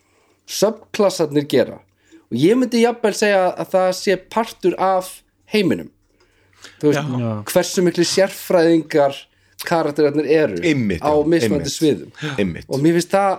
[0.60, 5.12] subklassarnir gera og ég myndi jafnvel segja að það sé partur af
[5.52, 5.90] heiminum.
[6.80, 7.14] Þú veist,
[7.52, 9.16] hversu miklu sérfræðingar
[9.64, 12.12] karakterarnir eru Einmitt, á mismandi sviðum.
[12.36, 12.68] Einmitt.
[12.68, 13.38] Og mér finnst það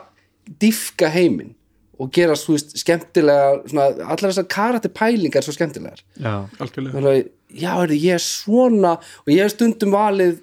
[0.61, 1.53] diffka heiminn
[1.99, 6.01] og gera svo veist, skemmtilega svona, allar þessar karakterpælingar svo skemmtilegar.
[6.19, 6.95] Já, algjörlega.
[6.97, 10.41] Þannig já, heyrðu, ég er svona og ég hef stundum valið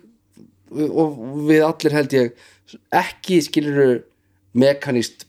[0.73, 2.49] og við allir held ég
[2.97, 3.99] ekki skilur
[4.57, 5.27] mekanist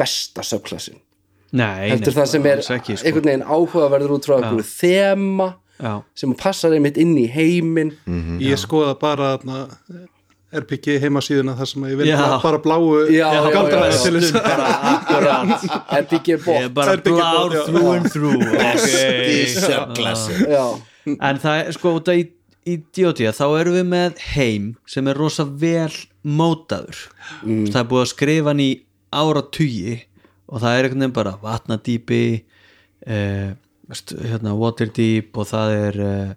[0.00, 0.98] besta subklassin
[1.54, 3.06] nei, heldur nei, það sem er ekki, sko.
[3.06, 5.48] einhvern veginn áhugaverður út frá einhverju þema
[5.80, 7.94] já, sem passar einmitt inn í heiminn.
[8.42, 9.62] Ég skoða bara þarna,
[10.50, 12.10] RPG heimasíðuna þar sem ég vil
[12.42, 13.98] bara, bláu Já, já, já, galdra já.
[14.02, 14.30] til þess.
[16.00, 16.28] RPG
[16.74, 17.62] blár bót, já.
[17.68, 18.42] through and through
[21.06, 22.18] en það er sko út af
[22.70, 23.30] D.O.D.
[23.34, 26.98] þá erum við með heim sem er rosa vel mótaður.
[27.40, 27.64] Mm.
[27.72, 28.70] það er búið að skrifa hann í
[29.16, 29.96] áratugi
[30.50, 32.22] og það er einhvern veginn bara vatnadýpi
[33.06, 33.48] eh,
[33.90, 36.30] veist, hérna, waterdeep og það er eh,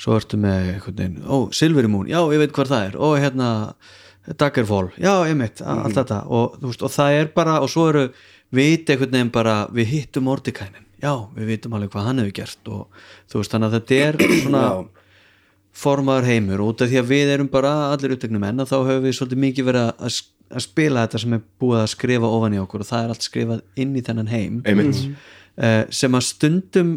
[0.00, 2.98] svo ertu með einhvern veginn, ó, Silverimún, já, ég veit hvað það er.
[3.06, 3.50] Og hérna,
[4.26, 6.22] Daggerfall já, ég mitt, allt þetta.
[6.26, 8.04] Og, þú veist, og það er bara, og svo eru
[8.54, 10.84] vit einhvern veginn bara, við hittum Mordekainin.
[11.02, 14.20] Já, við vitum alveg hvað hann hefur gert og þú veist, þannig að þetta er
[14.44, 14.78] svona já,
[15.76, 19.04] formaður heimur út af því að við erum bara allir upptöknum menn að þá höfum
[19.04, 22.62] við svolítið mikið verið að, að spila þetta sem er búið að skrifa ofan í
[22.62, 24.62] okkur og það er allt skrifað inn í þennan heim.
[24.64, 25.02] Einmitt.
[25.56, 26.96] Uh, sem að stundum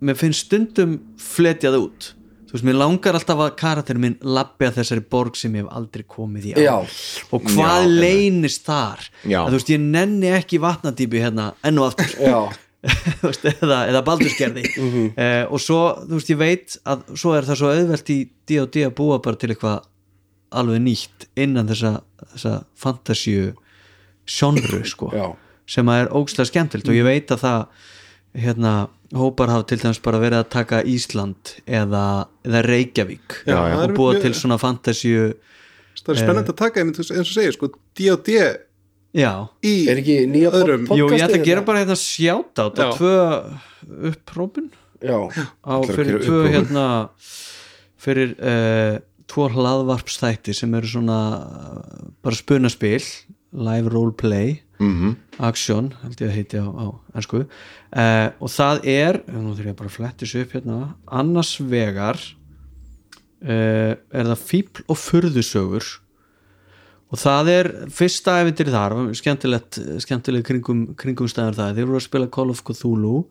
[0.00, 2.12] mér finnst stundum fletjað út
[2.50, 5.76] þú veist, mér langar alltaf að karakterin minn lappi að þessari borg sem ég hef
[5.78, 9.04] aldrei komið í á og hvað Já, leynist þar?
[9.22, 9.38] Já.
[9.44, 12.58] að þú veist, ég nenni ekki vatnadýpi hérna enn og aftur.
[13.20, 17.58] Veist, eða, eða baldurskerði uh, og svo, þú veist, ég veit að svo er það
[17.60, 18.16] svo auðvelt í
[18.48, 19.82] D&D að búa bara til eitthvað
[20.56, 21.98] alveg nýtt innan þessa,
[22.32, 23.50] þessa fantasíu
[24.24, 25.12] sjónru, sko
[25.70, 27.60] sem að er ógstlega skemmtilt og ég veit að það
[28.46, 28.72] hérna,
[29.16, 32.02] hópar hafa til dæmis bara verið að taka Ísland eða,
[32.46, 33.76] eða Reykjavík Já, já.
[33.82, 35.32] og búa til svona fantasíu
[36.00, 38.36] það er spennandi að taka eins og segir sko, D&D
[39.18, 39.32] já,
[39.66, 40.86] í Er ekki nýja Öðrum.
[40.94, 42.90] jú, ég ætla að gera bara hérna sjátt á Já.
[42.94, 43.14] tvö
[44.12, 44.70] upprópun
[45.02, 45.16] Já,
[45.66, 46.86] á, fyrir tvö hérna
[48.00, 51.18] fyrir uh, tvo hlaðvarpstætti sem eru svona
[52.22, 53.02] bara spunaspil
[53.52, 55.16] live roleplay Mhm.
[55.46, 59.78] Action, held ég að heiti á, á ennsku uh, og það er nú þurf ég
[59.78, 60.78] bara að flettis upp hérna.
[61.20, 65.90] Annars vegar uh, er það fíbl og furðusögur.
[67.10, 71.78] Og það er fyrsta efindir þar, skemmtilegt skemmtilegt kringum, kringum stæðar það.
[71.78, 73.24] Þeir voru að spila Call of Cthulhu.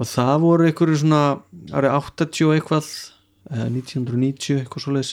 [0.00, 1.22] Og það voru einhverju svona
[1.74, 2.86] árið 80 og eitthvað
[3.50, 5.10] eh, 1990 eitthvað svoleiðis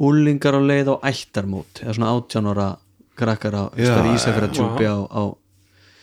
[0.00, 2.68] úlingar á leið á ættarmót eða svona 18 ára
[3.18, 5.22] krakkar á Já, Ísafjörðardjúpi á, á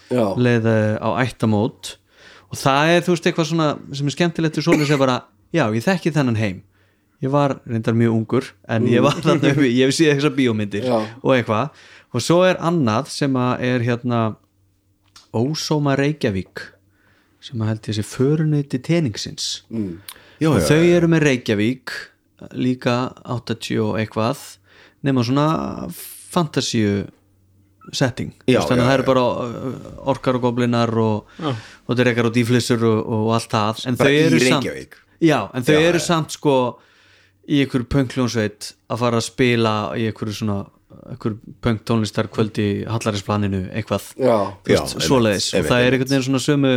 [0.09, 1.95] leið eh, á ættamót.
[2.49, 5.19] Og það er þú veist eitthvað svona sem er skemmtilegt í svoleiðis er bara
[5.53, 6.59] já ég þekki þennan heim.
[7.19, 10.85] Ég var reyndar mjög ungur en ég var þarna uppi, ég hef séð þessar bíómyndir
[10.87, 10.99] Já.
[11.19, 11.81] og eitthvað.
[12.15, 14.21] Og svo er annað sem að er hérna
[15.35, 16.63] Ósóma Reykjavík
[17.43, 19.49] sem að held ég sé föruneyti teningsins.
[20.39, 21.93] Já, og já, þau eru með Reykjavík
[22.55, 22.95] líka
[23.27, 24.41] 80 og eitthvað
[25.03, 25.47] nema svona
[26.31, 27.03] fantasíu
[27.95, 28.33] setting.
[28.49, 29.77] Já, þannig að það eru bara uh,
[30.13, 33.85] orkar og goblinar og, og drekar og dýflissur og, og allt það.
[33.89, 36.57] En þau í eru samt já, en þau eru samt sko
[37.49, 40.59] í einhverju pönkljónsveit að fara að spila í einhverju svona
[41.09, 44.11] einhverju pönk tónlistar kvöldi hallarinsplaninu eitthvað
[44.99, 45.53] svoleiðis.
[45.57, 46.73] Og það er einhvern veginn svona sömu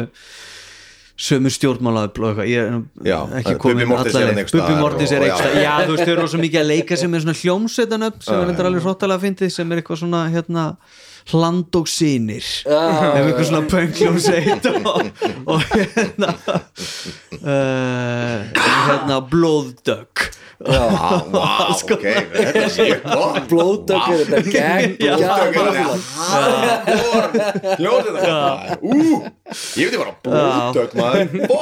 [1.16, 4.38] sömu stjórnmálaðull og eitthvað ég er Já, ekki komin Morthens alla hann leið.
[4.40, 6.96] einhvers staðar Bubbi Mortins er eitthvað já, þú veist, þau eru svo mikið að leika
[7.02, 10.64] sem er svona hljómsveitanöfn sem er endur alveg hróttalega fyndið sem er eitthvað svona hérna
[11.30, 15.10] hland og sínir ef eitthvað svona pöngljómsveit og,
[15.46, 16.34] og hérna
[17.42, 20.28] uh, hérna blóðdögg.
[20.62, 23.48] Vá, vá, ok, þetta sé gott.
[23.50, 25.16] Blóðdögg er þetta gegn Já.
[27.80, 28.98] Hljóðið það Ú,
[29.74, 31.26] ég veit ég bara Blóðdögg maður.
[31.50, 31.58] Bó.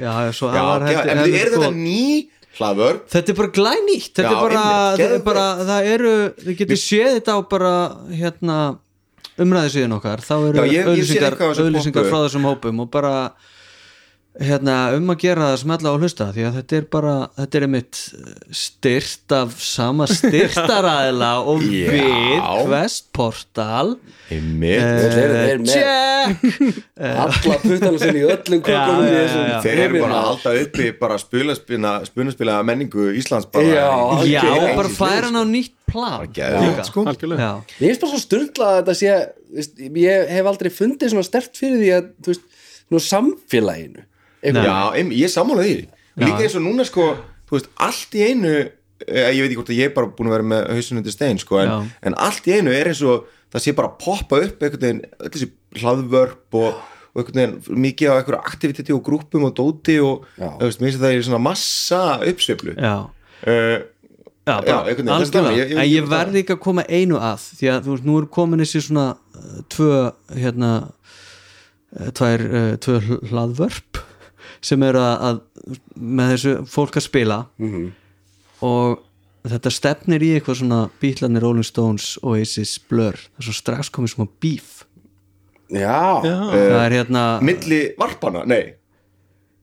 [0.00, 2.02] já, svo Já, var já, heldur er sko- þetta ný
[2.60, 3.02] hlaðvörp?
[3.14, 6.12] Þetta er bara glænýtt þetta Já, er bara, einmitt, það er bara það eru,
[6.46, 7.72] við getum séð þetta á bara
[8.20, 8.58] hérna
[9.40, 12.10] umræði síðan okkar, þá eru Já, ég- ég sé eitthvað á þessu auðlýsingar poppu.
[12.12, 13.14] frá þessum hópum og bara
[14.38, 17.64] hérna um að gera það smella og hlusta því að þetta er bara, þetta er
[17.66, 17.98] einmitt
[18.54, 21.90] styrt af sama styrtaræðla og Já.
[21.90, 23.96] við Questportal
[24.30, 26.44] Einmitt Þeir eru þeir með check
[27.10, 29.56] alla puttana sinni í öllum kökunum í Já, já, þessum já.
[29.66, 31.18] Þeir eru bara að halda uppi bara
[32.06, 33.88] spunaspila, menningu Íslands bara Já,
[34.22, 36.84] í- já, í- bara færa hann á nýtt plan geðveikt, líka.
[36.86, 37.02] sko.
[37.10, 37.42] Algjörlega.
[37.42, 37.74] Já.
[37.80, 39.16] Mér finnst bara svo styrla að þetta sé
[39.58, 42.44] veist, ég hef aldrei fundið svona stert fyrir því að þú veist,
[42.94, 44.04] nú samfélaginu
[44.64, 44.78] Já,
[45.12, 45.88] ég er sammála því.
[46.20, 47.16] Líka eins og núna sko,
[47.48, 50.28] þú veist, allt í einu eh, ég veit ekki hvort að ég er bara búin
[50.30, 51.68] að vera með hausin undir stein sko, en,
[52.02, 55.04] en allt í einu er eins og það sé bara að poppa upp einhvern veginn,
[55.20, 55.50] öll þessi
[55.80, 56.74] hlaðvörp og,
[57.14, 60.26] og einhvern veginn mikið á einhverju aktiviteti og grúppum og dóti og
[60.60, 62.76] veist, mér finnst að það er svona massa uppsveiflu.
[62.78, 62.94] Já.
[63.46, 63.78] uh,
[64.50, 67.66] Já, bara, Já, algjörlega, ég- ég- en ég verði ekki að koma einu að því
[67.70, 69.04] að þú veist, nú er komin þessi svona
[69.36, 69.90] uh, tvö,
[70.34, 70.70] hérna
[72.16, 72.44] tvær,
[72.82, 74.00] tvö hl- hlaðvörp
[74.64, 77.38] sem eru að, að með þessu fólk að spila.
[77.60, 77.86] Mhm.
[78.60, 78.98] og
[79.48, 83.16] þetta stefnir í eitthvað svona Beatlanir, Rolling Stones, Oasis, Blur.
[83.16, 84.84] Það er svo strax komið svona beef.
[85.70, 88.74] Já, það er hérna milli varpana, nei.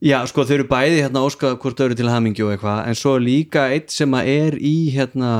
[0.02, 3.16] Já, sko, þau eru bæði hérna óska hvort öru til hamingju og eitthvað, en svo
[3.18, 5.30] er líka eitt sem að er í hérna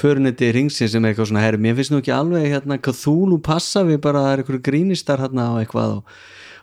[0.00, 3.82] förunetti ringsins sem er eitthvað svona herri, mér finnst nú ekki alveg hérna Cthulhu passa
[3.88, 6.14] við bara að það er eitthvað grínistar hérna og eitthvað og,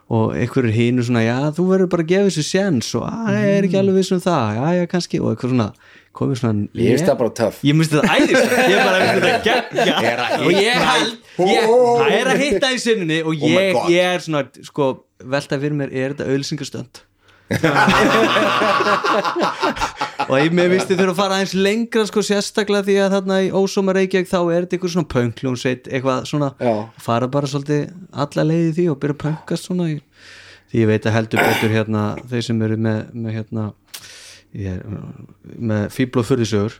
[0.07, 3.55] og er hínu svona, já, þú verður bara að gefa þessu séns og að, ég
[3.57, 4.45] er ekki alveg viss um það.
[4.57, 5.67] Já, já, kannski, og eitthvað svona
[6.17, 7.57] komið svona, ég finnst það bara töff.
[7.67, 11.11] Ég myndi þetta æðist ég bara myndi þetta geggja og ég held
[11.51, 13.91] ég, það er að hitta í sinni og Oh ég, God.
[13.93, 14.87] ég er svona sko,
[15.35, 17.03] velta fyrir mér, er þetta auðlýsingastönd
[20.27, 23.47] og ég með visti þurfa að fara aðeins lengra sko sérstaklega því að þarna í
[23.55, 26.73] Ósóma Reykjavík þá er þetta eitthvað svona pönkljónsveit eitthvað svona, Já.
[27.05, 27.83] fara bara svolítið
[28.25, 29.95] alla leiði því og byrja að pönkast svona í,
[30.73, 33.63] því ég veit að heldur betur hérna þeir sem eru með, með hérna
[34.57, 34.75] ég
[35.71, 36.73] með fíbl og fyrðisögur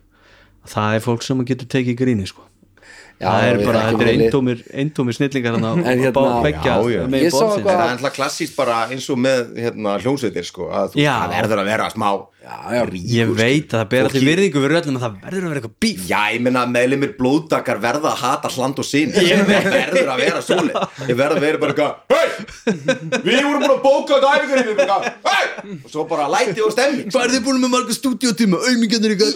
[0.68, 2.44] það er fólk sem getur tekið gríni sko
[3.18, 6.90] Já, það er bara, þetta er eintómir eintómir snillingar hann En hérna- bá- beggja Já,
[6.94, 7.06] já.
[7.10, 10.68] megin Ég sá eitthvað- það er alltaf klassíst bara eins og með hérna, hljómsveitir sko,
[10.70, 12.82] að þú, verður að vera smá Já, já.
[13.18, 15.80] ég veit að það ber allir virðingu fyrir öllum að það verður að vera eitthvað
[15.84, 16.04] bíf.
[16.08, 20.44] Já, ég meina meðlumir blóðdakar verða að hata hland og sín Ég verður að vera
[20.46, 22.28] svoleið Ég verður að vera bara eitthvað Hei,
[23.26, 27.26] við vorum búin að bóka þetta eitthvað, Hei, og svo bara læti og stemming hvað
[27.26, 29.34] er þið búin með marga stúdíotíma, auðmingjarnir eitthvað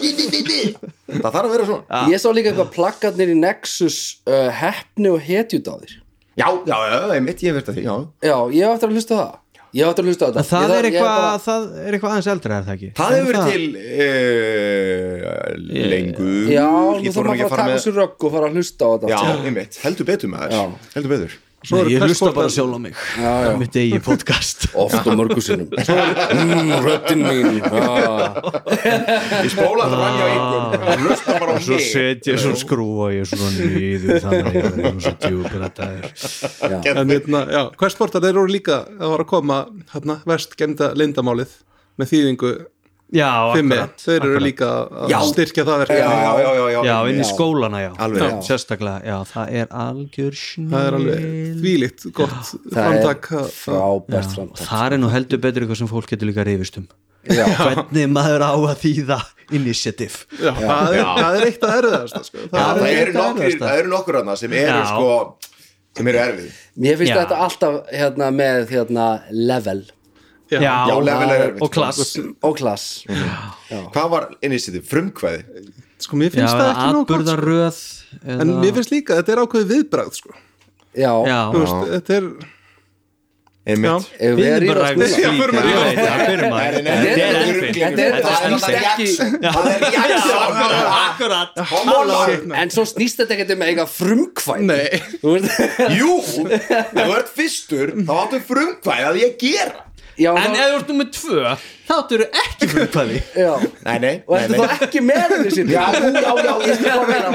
[1.12, 2.04] Það þarf að vera svona.
[2.14, 3.98] Ég sá líka eitthvað plakkarnir í Nexus
[4.30, 5.98] uh, Heppni og hetjudáðir
[6.32, 7.96] Já, já, já, einmitt, ég verður því, já.
[8.24, 9.41] Já, ég eftir að hlusta á það
[9.72, 10.42] Ég eftir að hlusta á þetta.
[10.50, 12.88] Það Ég er eitthvað bara- það er eitthvað aðeins eldra er það ekki?
[12.98, 13.64] Það hefur Er verið til
[14.02, 16.50] uh, lengur.
[16.52, 16.68] Já,
[17.14, 19.08] fór þarf ekki maður að taka sér rögg og fara að hlusta á þetta.
[19.12, 20.52] Já, einmitt, heldur betur maður.
[20.52, 20.62] Já.
[20.96, 21.32] Heldur betur
[21.70, 22.94] Nei, ég hlusta bara sjálf á mig.
[23.22, 23.50] Já, já.
[23.60, 24.64] mitt eigi podcast.
[24.74, 25.68] Oft og mörgu sinnum.
[26.42, 28.34] Mm, Röddin mín ah.
[29.42, 31.84] Ég spóla þetta rann hjá ykkur Hlusta bara á svo mig.
[31.92, 37.12] setja svo skrúa ég svona niður þannig að ég er svo djúpur þetta er En
[37.12, 39.58] hérna, já, hversportar þeir eru líka að var að koma
[39.94, 41.54] hérna, vest gemda lindamálið
[42.00, 42.52] með þýðingu
[43.12, 45.18] já, akkurat þeir eru líka að Já.
[45.28, 46.16] styrkja það verkefni.
[46.16, 50.40] Já, já, já, já, já, inn í skólana, já, Alveg sérstaklega, já, það er algjör
[50.40, 51.28] snill það er alveg
[51.60, 54.66] þvílíkt gott framtak er frábært framtak.
[54.72, 56.88] það er nú heldur betur eitthvað sem fólk getur líka rifist um.
[57.30, 57.44] Já.
[57.62, 59.20] hvernig maður á að þýða
[59.54, 60.24] initiative.
[60.40, 62.46] Já, það er, það er eitt að erfiðast sko.
[62.50, 63.12] Það er
[63.60, 65.10] það eru nokkur annað sem eru sko
[65.92, 66.60] sem eru erfið.
[66.82, 67.18] Mér finnst Já.
[67.20, 69.82] þetta alltaf hérna, með hérna, level
[70.52, 70.60] Já.
[70.60, 70.96] já, Já,
[71.38, 72.14] erfitt og klass.
[72.44, 72.86] Og klass.
[73.94, 74.84] Hvað var initiative?
[74.90, 75.44] Frumkvæði?
[76.02, 78.32] sko, mér já, finnst það ekki gott, sko.
[78.42, 80.34] en mér finnst líka, þetta er ákveðið viðbragð sko.
[80.92, 82.26] Já, já, veist, þetta er
[83.62, 84.08] Einmitt.
[84.18, 85.82] Ef við erum í það viðbragð skúla Já, förum að ég rífa.
[85.86, 89.06] veit það, fyrir maður Nei, nei, þetta er það ekki- ekki
[89.38, 89.68] Það
[90.96, 91.50] akkurat.
[92.64, 94.88] En svo snýst þetta ekkert um eitthvað frumkvæð Nei,
[95.22, 95.54] Þú veist
[95.94, 96.10] Jú,
[96.90, 99.86] þú ert fyrstur þá áttu frumkvæði að ég gera
[100.20, 101.40] Já, en ef þú ert nummið tvö
[101.88, 103.52] þá áttu ekki frumkvæði já.
[103.86, 104.60] Nei, nei, Og nei, ertu nei.
[104.60, 105.72] þá ekki með henni sinni?
[105.72, 107.30] Já, já, já, ég skal bara vera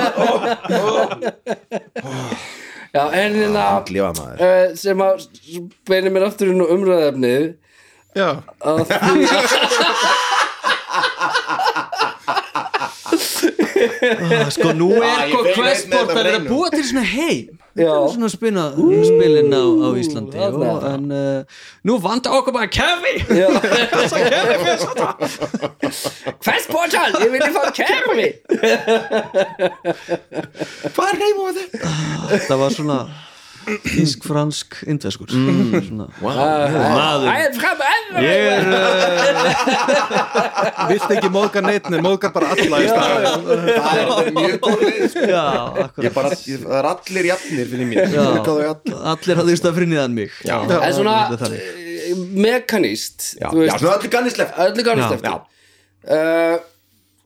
[2.97, 3.63] Já, en hérna
[4.15, 4.37] maður.
[4.41, 5.25] uh, sem að
[5.89, 7.43] beinir mér aftur inn á umræðefnið
[8.17, 8.29] já,
[8.63, 9.27] að því
[14.56, 17.93] sko nú er ég sko þetta er að búa til svona heim Já.
[18.10, 20.69] svona spina spilin á, á Íslandi þarna.
[20.71, 21.43] og, en uh,
[21.86, 23.50] nú vant okkur bara kefi Já.
[26.41, 28.28] Hvers portal, ég vilja fá kerfi
[30.89, 31.78] Hvað er reyma með þetta?
[32.50, 33.00] það var svona
[34.01, 36.08] ísk fransk indveskur svona.
[36.21, 38.86] Æ, fram enn ég er uh,
[40.91, 43.47] vilt ekki móðga neitt en móðgar bara alla í staðinn.
[43.73, 45.25] Það er mjög góð sko.
[45.27, 45.45] já,
[45.97, 48.15] það er allir jafnir fyrir mér.
[48.15, 48.23] Já.
[48.38, 50.39] Allir allir hafði stað frinnið mig.
[50.47, 51.17] Já, En svona
[52.38, 55.15] mekaníst já, já, allir kannast Já.
[55.17, 55.39] eftir.
[56.08, 56.58] Uh,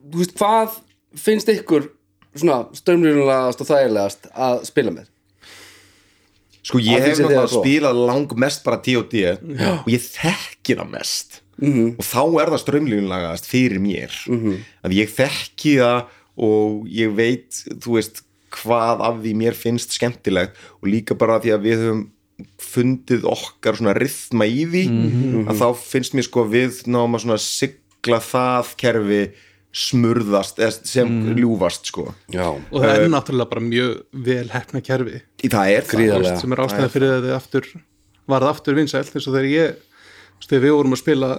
[0.01, 0.77] Þú veist, hvað
[1.21, 1.83] finnst ykkur
[2.33, 5.10] svona strömmlunlegast og þægilegast að spila með?
[6.61, 9.23] Sko ég hef náttúrulega spilað lang mest bara D&D
[9.65, 11.41] og ég þekki það mest.
[11.61, 11.93] -hmm.
[11.97, 14.11] og þá er það strömlínlagast fyrir mér.
[14.27, 14.57] -hmm.
[14.85, 15.99] að ég þekki það
[16.37, 21.53] og ég veit þú veist hvað af því mér finnst skemmtilegt og líka bara því
[21.55, 22.09] að við höfum
[22.57, 24.83] fundið okkar svona rithma í því
[25.45, 29.23] að þá finnst mér sko við náum að svona sigla það kerfi
[29.71, 32.09] smurðast eða sem ljúfast sko.
[32.33, 33.93] Já, og það er náttúrulega bara mjög
[34.27, 35.21] vel hefna kerfi.
[35.43, 35.93] Í það er það.
[35.95, 36.39] Gríðarlega.
[36.41, 37.69] sem er ástæða fyrir að þið aftur
[38.31, 39.79] varð aftur vinsælt eins og þegar ég
[40.47, 41.29] þegar við vorum að spila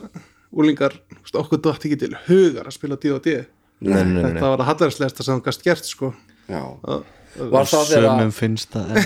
[0.52, 0.96] úlingar
[1.32, 3.36] okkur dótt ekki til hugar að spila D&D
[3.82, 4.26] Nei, nei, nei, nei.
[4.30, 6.12] þetta var að hallarslegasta sem þú gast gert sko.
[6.46, 6.62] Já.
[6.84, 7.00] Var
[7.32, 9.02] það þegar sömum finnst það en,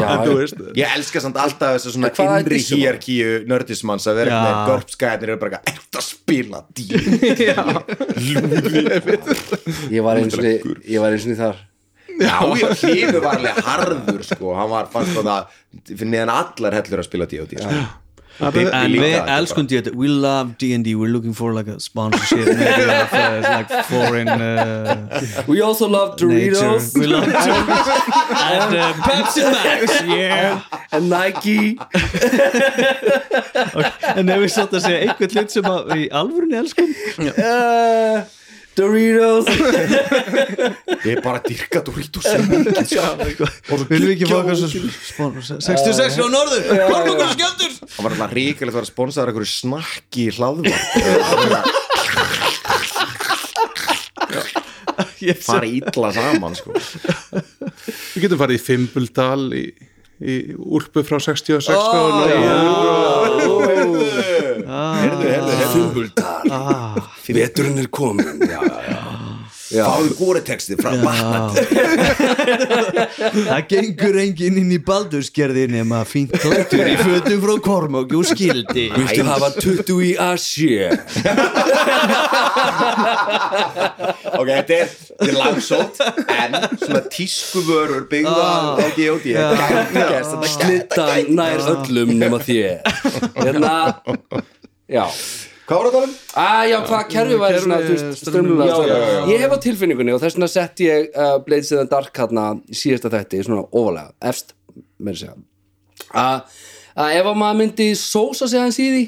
[0.00, 4.30] Já, þú veist Ég elska samt alltaf þess að svona innri hierarkíu nördismanns að vera
[4.32, 4.40] Já.
[4.46, 7.02] með görpskæðinir eru bara eitthvað, að spila dýr?
[9.94, 11.62] Ég var eins og ég var eins og þar.
[12.14, 15.54] Já, ég hlífu var alveg harður sko, hann var, fannst það
[15.88, 17.80] fyrir neðan allar hellur að spila D&D sko.
[18.40, 23.14] En þetta er elskum D&D we love D&D we're looking for like a sponsorship of
[23.14, 26.54] uh, like foreign uh, We also love nature.
[26.56, 26.98] Doritos.
[26.98, 27.88] we love Doritos.
[28.50, 30.02] And uh, Pepsi Max.
[30.02, 30.62] Yeah.
[30.90, 31.78] And Nike.
[34.18, 36.90] En ef við satt að segja einhvern hlut sem að við í alvörunni elskum?
[37.22, 38.24] Uh,
[38.74, 39.46] Doritos.
[41.04, 43.86] Ég er bara að dyrka Doritos sko.
[43.86, 48.34] viljum við ekki fá eitthvað svo sponsor 66 á norður hvað er hann var alltaf
[48.34, 50.74] ríkilegt að vera sponsaður einhverju snakki í hlaðvar
[55.24, 56.74] ég fara ítla saman sko.
[58.20, 59.64] getum farið í Fimbuldal í,
[60.20, 61.84] í úlpu frá 66 oh,
[64.64, 69.03] Herðu, herðu, herðu Fumbuldal Veturinn er komin Já, já, já.
[69.64, 71.56] Fáðu góretexti frá vatnat
[73.48, 78.90] Það gengur enginn inn í baldurskerði nema fínt klættur í fötum frá Kormák og skildi.
[78.92, 80.90] Viltu hafa tuttu í Asje
[84.34, 84.92] Ok, þetta er,
[85.24, 86.00] er langsótt
[86.34, 89.32] En svona tískuvörur byggða á G.O.D.
[89.32, 92.84] Gængast þetta Slittan nær öllum nema þér.
[93.40, 93.74] Hérna
[94.90, 95.06] Já
[95.64, 96.14] Hvað var það að tala um?
[96.42, 97.78] Að já, hvað kerfi væri svona
[98.20, 99.30] strömmlega-.
[99.30, 102.44] Ég hef á tilfinningunni og þess vegna sett ég uh, Blades in the Dark hérna
[102.68, 104.52] í síðasta þætti svona ofalega, efst
[105.00, 105.36] með að segja.
[106.20, 106.60] Að,
[107.00, 109.02] að ef að maður myndi sósa sig hans í því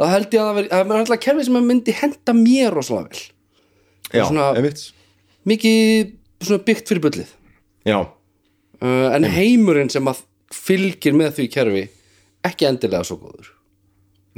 [0.00, 3.12] þá held ég að það veri, það er alltaf kerfi sem myndi henda mér rosalega
[3.12, 3.22] vel.
[4.12, 4.86] Já, Svona- einmitt.
[5.48, 6.12] mikið
[6.42, 7.36] svona byggt fyrir bullið.
[7.88, 7.98] Já,
[8.80, 11.84] uh, en heimurinn sem að fylgir með því kerfi
[12.48, 13.52] ekki endilega svo góður.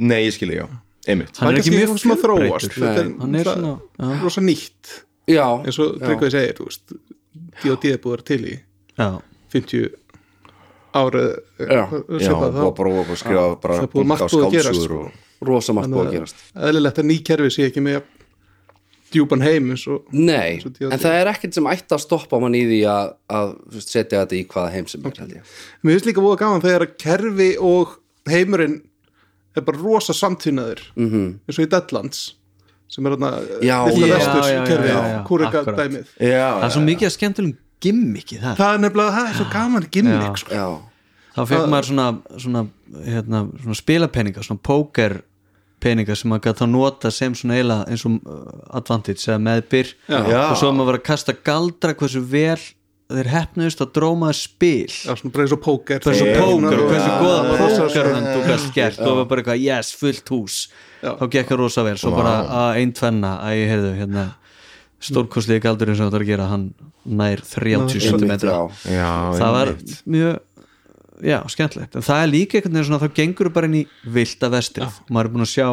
[0.03, 0.67] Nei, ég skilji, já
[1.05, 1.37] Einmitt.
[1.37, 4.95] Hann er ekki mjög sem að þróast þetta er, Hann er það- svona rosa nýtt.
[5.29, 6.95] Já, eins og Tryggvað segir, þú veist
[7.63, 7.91] D.O.D.
[7.93, 8.55] er búið að vera til í
[8.97, 9.21] já.
[9.55, 9.93] 50
[10.95, 11.29] árið
[11.59, 11.83] Já.
[12.23, 15.75] Já, og bara skrifa bara það búið margt á búið að gerast, skáldsögur og rosa
[15.75, 16.43] margt búið að gerast.
[16.55, 18.01] eðlilegt að ný kerfi sé ekki með
[19.15, 22.63] djúpan heim eins og Nei, en það er ekkert sem ætti að stoppa mann í
[22.67, 23.53] því að, að
[23.83, 27.49] setja þetta í hvaða heim sem er mér finnst líka búið gaman þegar að kerfi
[27.61, 27.95] og
[28.31, 28.79] heimurinn
[29.61, 31.29] er bara rosa samtvinnaður mm -hmm.
[31.47, 32.23] eins og í Deadlands
[32.87, 33.11] sem er
[33.61, 39.15] já, já, kúrika dæmið Það er svo mikið að skemmtilegum gimmiki þar það er nefnilega,
[39.15, 40.41] það er svo gaman gimmick Já.
[40.41, 40.67] sko.
[41.35, 42.07] Þá fekk maður svona,
[42.39, 42.61] svona,
[43.03, 45.17] hérna, svona spilapeninga, svona póker
[45.83, 48.45] peninga sem maður gæti þá nota sem svona eiginlega eins og uh,
[48.79, 50.39] advantage eða meðbyr Já.
[50.47, 52.61] og svo maður var að kasta galdra hversu vel
[53.11, 54.87] þeir hefnuðust að dróma spil.
[54.89, 55.99] Já, svona bara eins og póker.
[56.01, 58.99] Hversu Ég- póker og hversu Já, góða já, pókerhönd þú gæst gert.
[58.99, 60.57] Og það var bara eitthvað yes, fullt hús.
[61.03, 61.11] Já.
[61.19, 61.97] þá gekk það rosa vel.
[62.01, 63.31] Svo bara að einn tvenna.
[63.45, 64.25] Að ég heyrðu hérna
[65.05, 66.65] stórkostlið galdurinn sem þetta er að gera hann
[67.05, 69.71] nær 30 cm það var
[70.09, 70.39] mjög
[71.25, 74.97] já, skemmtilegt, en það er líka svona þá gengur bara inn í vilda vestrið.
[75.05, 75.67] Og maður er búin að sjá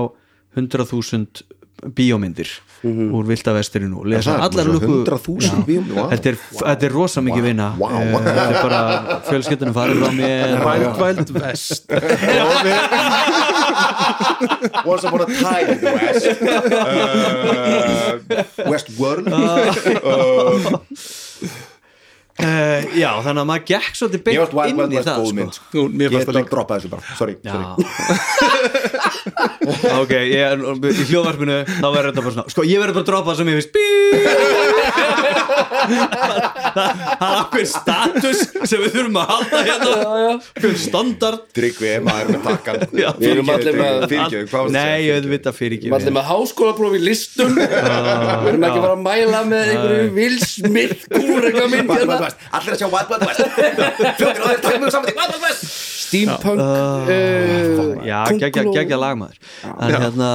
[0.58, 1.42] 100.000
[1.96, 2.50] bíómyndir
[2.82, 4.36] úr vilda vestrið nú lesa Það?
[4.36, 6.04] er allar lukku 100.000 bíómyndir, vá.
[6.12, 7.68] þetta er, þetta er rosa mikið vinna.
[7.78, 7.88] Vá.
[7.94, 8.80] Eh, þetta er bara
[9.28, 10.56] fjölskyldunum farið frá mér.
[10.66, 11.86] Wild Wild West
[14.84, 18.18] Once upon a time West uh,
[18.70, 19.72] West World uh,
[22.42, 25.34] já, þannig að maður gekk svolítið beint inn Wild í West það góð sko.
[25.38, 26.52] mynd Nú, mér fannst það að líka.
[26.54, 27.02] droppa þessu bara.
[27.18, 27.66] Sorry, sorry.
[30.02, 30.60] Ok, ég er í
[31.06, 33.56] hljóðvarpinu þá verður þetta bara svona Sko, ég verður bara að droppa það sem ég
[33.60, 33.72] finnst
[36.72, 36.88] Það er
[37.42, 38.38] ákveð status
[38.70, 39.92] sem við þurfum að halda hérna.
[40.56, 41.40] Ákveð standard.
[41.56, 42.76] Tryggvi er maður með takkan.
[43.22, 44.02] Við erum allir með-
[44.52, 47.72] varst Nei, ég veit vita fyrir ekki Við erum allir með háskólapróf í listum Við
[48.52, 52.31] erum ekki bara að mæla með einhverju vilsmitt kúrega mynd Wild Wild hérna.
[52.32, 53.40] West, allir að sjá Wild Wild West.
[54.18, 55.62] Fljókir á þeir, takk mjög saman til Wild Wild West.
[56.02, 56.66] Steampunk uh,
[58.04, 58.74] Já, geggja, könguló.
[58.80, 59.36] geggja lagmaður.
[59.72, 60.30] En hérna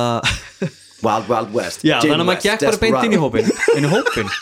[1.06, 1.84] Wild Wild West.
[1.86, 3.26] Já, Jim þannig að maður West, gekk bara beint inn í Desperado.
[3.26, 3.46] hópin
[3.78, 4.30] Inn í hópin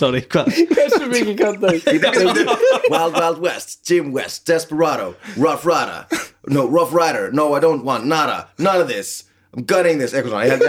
[0.00, 0.46] Sorry, hvað?
[0.70, 1.78] Hversu mikið kantaði
[2.90, 6.06] Wild Wild West, Jim West, Desperado, Rough Rider.
[6.48, 9.24] No, Rough Rider, no I don't want nada, none of this.
[9.52, 10.44] I'm gutting this, eitthvað svona.
[10.46, 10.62] Ég held-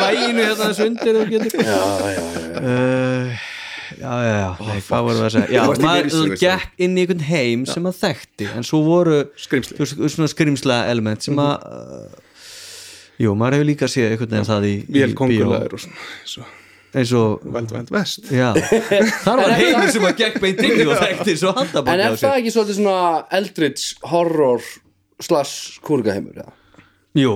[0.00, 1.64] læginu hérna þessu undir þú getur.
[1.64, 3.46] Já, já, já uh,
[4.00, 5.48] Já, já, já, nei, hvað vorum við að segja?
[5.50, 9.16] Já, maður gekk inn í einhvern heim sem maður þekkti en svo voru
[10.30, 12.06] skrimsla element sem að uh,
[13.20, 15.18] Jú, maður hefur líka séð einhvern veginn það í, í Vél bíó.
[15.18, 16.48] kongulegur og svona
[16.90, 18.48] eins og og Wild West Já,
[19.26, 22.06] þar var heimur sem að gekk beint inn í og þekkti svo En handabóki á
[22.06, 23.04] er það ekki svolítið svona
[23.40, 24.64] Eldritch horror
[25.22, 26.48] slash kúrgaheimur ja?
[27.18, 27.32] Jú,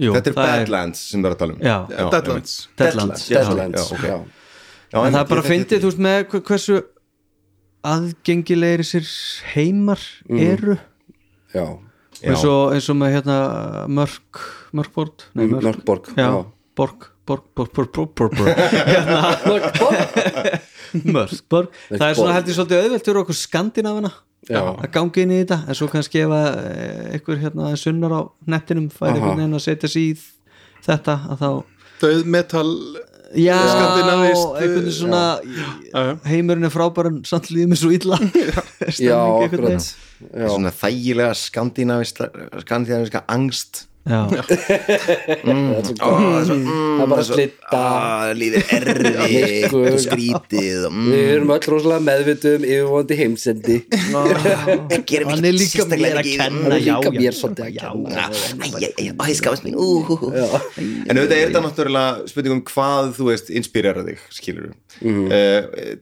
[0.00, 1.60] jú Þetta er Badlands sem það er að tala um.
[1.66, 1.76] Já,
[2.14, 3.38] Deadlands Deadlands já.
[3.42, 4.06] Deadlands já, ok.
[4.08, 4.16] já.
[4.92, 6.80] Já, En það er bara að fyndið, þekki þú veist, með hver- hversu
[7.92, 9.06] aðgengilegir sér
[9.54, 10.76] heimar eru.
[11.52, 11.64] Já.
[12.22, 13.36] eins og, eins og með hérna
[13.90, 14.42] mörk,
[14.72, 16.28] mörkbord Nei, mörk, Mörkborg já,
[16.78, 18.60] borg, borg, borg, borg, borg, borg, borg.
[18.92, 20.60] hérna, mörkborg
[21.98, 24.12] það er svona heldur svolítið auðvelt fyrir okkur skandinavina
[24.50, 25.60] að ganga inn í þetta.
[25.68, 28.20] En svo kannski ef að eh, einhver hérna sunnar á
[28.50, 30.14] nettinum færi einhvern veginn að setja sig í
[30.82, 31.50] þetta að þá
[32.02, 32.68] Döð metal
[33.38, 35.68] já, Skandinavist, einhvern veginn svona já,
[36.26, 38.18] heimurinn er frábær en samt líðum er svo illa.
[38.98, 39.86] Já, akkurat.
[40.32, 42.28] Svona þægilega skandinaviska
[42.64, 44.46] skandinaviska angst það er
[46.42, 47.82] það er bara slitta.
[49.30, 49.86] Myrkur.
[49.92, 53.76] og skrítið mm, við erum öll rosalega meðvitum yfirvonandi heimsendi.
[55.30, 56.64] Hann er líka mér að kenna.
[56.72, 58.26] Það líka mér svolítið að já, kenna.
[59.22, 59.78] Æ, skáðast mín.
[61.06, 64.72] En auðvitað er þetta náttúrulega spurning um hvað þú veist inspirera þig, skilur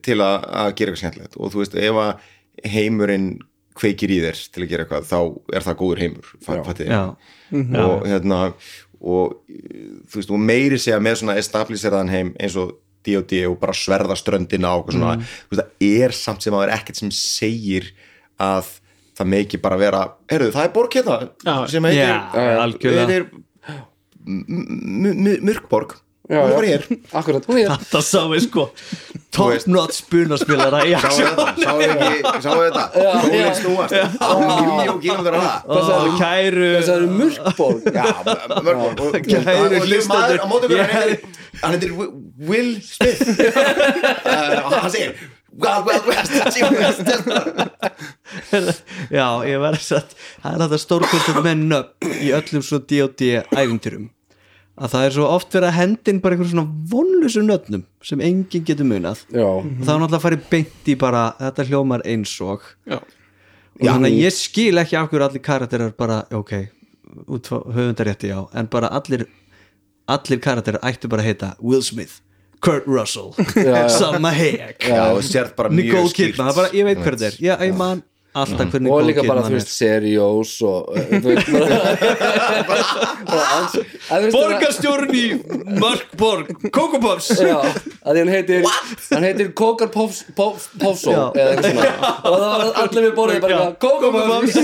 [0.01, 1.37] til að, að gera eitthvað skemmtilegt.
[1.37, 3.29] Og þú veist, ef að heimurinn
[3.77, 5.19] kveikir í þér til að gera eitthvað þá
[5.57, 6.89] er það góður heimur fa- fattið
[7.51, 7.75] þið?
[7.75, 8.39] já, og hérna
[9.01, 9.37] og
[10.13, 13.39] veist, og meiri segja með svona establisheraðan heim eins og D.O.D.
[13.49, 15.15] og bara sverða ströndina og svona,
[15.49, 17.87] þú veist, það er samt sem að það er ekkert sem segir
[18.41, 18.69] að
[19.17, 23.07] það með ekki bara vera, heyrðu, það er borg hérna sem heitir, Já, algjörlega.
[23.09, 23.25] heitir
[24.21, 25.45] M-
[26.31, 26.43] Hún já.
[26.47, 26.83] er bara hér
[27.19, 28.63] akkurat, hún er þetta sá við sko
[29.35, 31.75] top notch spunaspilara í Sáu aksjón þetta, sáu
[32.45, 32.83] sáu þetta
[33.25, 33.93] Hólinn snúast,
[34.77, 35.59] miljón kílómetra hraða
[35.97, 37.83] og kæru er mörgborg
[39.01, 39.75] og- Kæru
[40.71, 41.19] Ég-
[41.61, 41.95] hann heitir-
[42.47, 45.11] Will Smith Uh, og hann segir
[45.51, 46.31] Wild Wild West
[49.11, 49.83] já, ég var að
[50.41, 53.31] það er þetta stórkvöldur með nöfn í öllum svo D.O.D.
[53.51, 54.09] æfintyrum
[54.79, 58.65] að það er svo oft verið að hendin bara einhverjum svona vonlusum nöfnum sem enginn
[58.67, 59.25] getur munað.
[59.33, 62.63] Já, og þá er náttúrulega farið beint í bara þetta hljómar eins og.
[62.87, 62.99] Já.
[63.01, 66.55] og þannig að ég skil ekki af hverju allir karakterar bara, ok,
[67.27, 69.25] út frá höfundarétti já, en bara allir
[70.11, 72.19] allir karakterar ættu bara að heita Will Smith,
[72.61, 73.31] Kurt Russell
[73.89, 74.85] Salma Hayek.
[75.71, 76.11] Nicole.
[76.13, 77.37] Kidman, það bara, ég veit hver þetta er.
[77.47, 80.95] Ég man alltaf hver og Nicole líka bara, þú veist, seriós og uh,
[84.31, 85.23] Borgarstjórn í
[85.81, 88.63] Mörkborg Kokopops Já, að því hann heitir
[89.11, 91.23] hann heitir Kókar Pofs- Pof- Pofsó Já.
[91.35, 91.91] eða eitthvað svona.
[92.23, 94.55] Og það var allir við borðið bara Pofs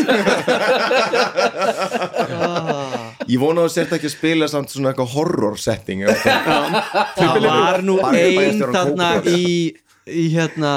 [3.27, 7.83] Ég vona að þú sért ekki að spila samt svona eitthvað horror setting það var
[7.83, 9.75] nú Bara ein bæjarstjórinn þarna í,
[10.07, 10.71] í hérna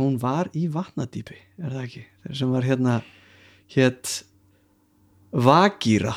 [0.00, 2.96] hún var í vatnadýpi er það ekki, Þeir sem var hérna
[3.74, 4.12] hétt
[5.30, 6.14] Vagíra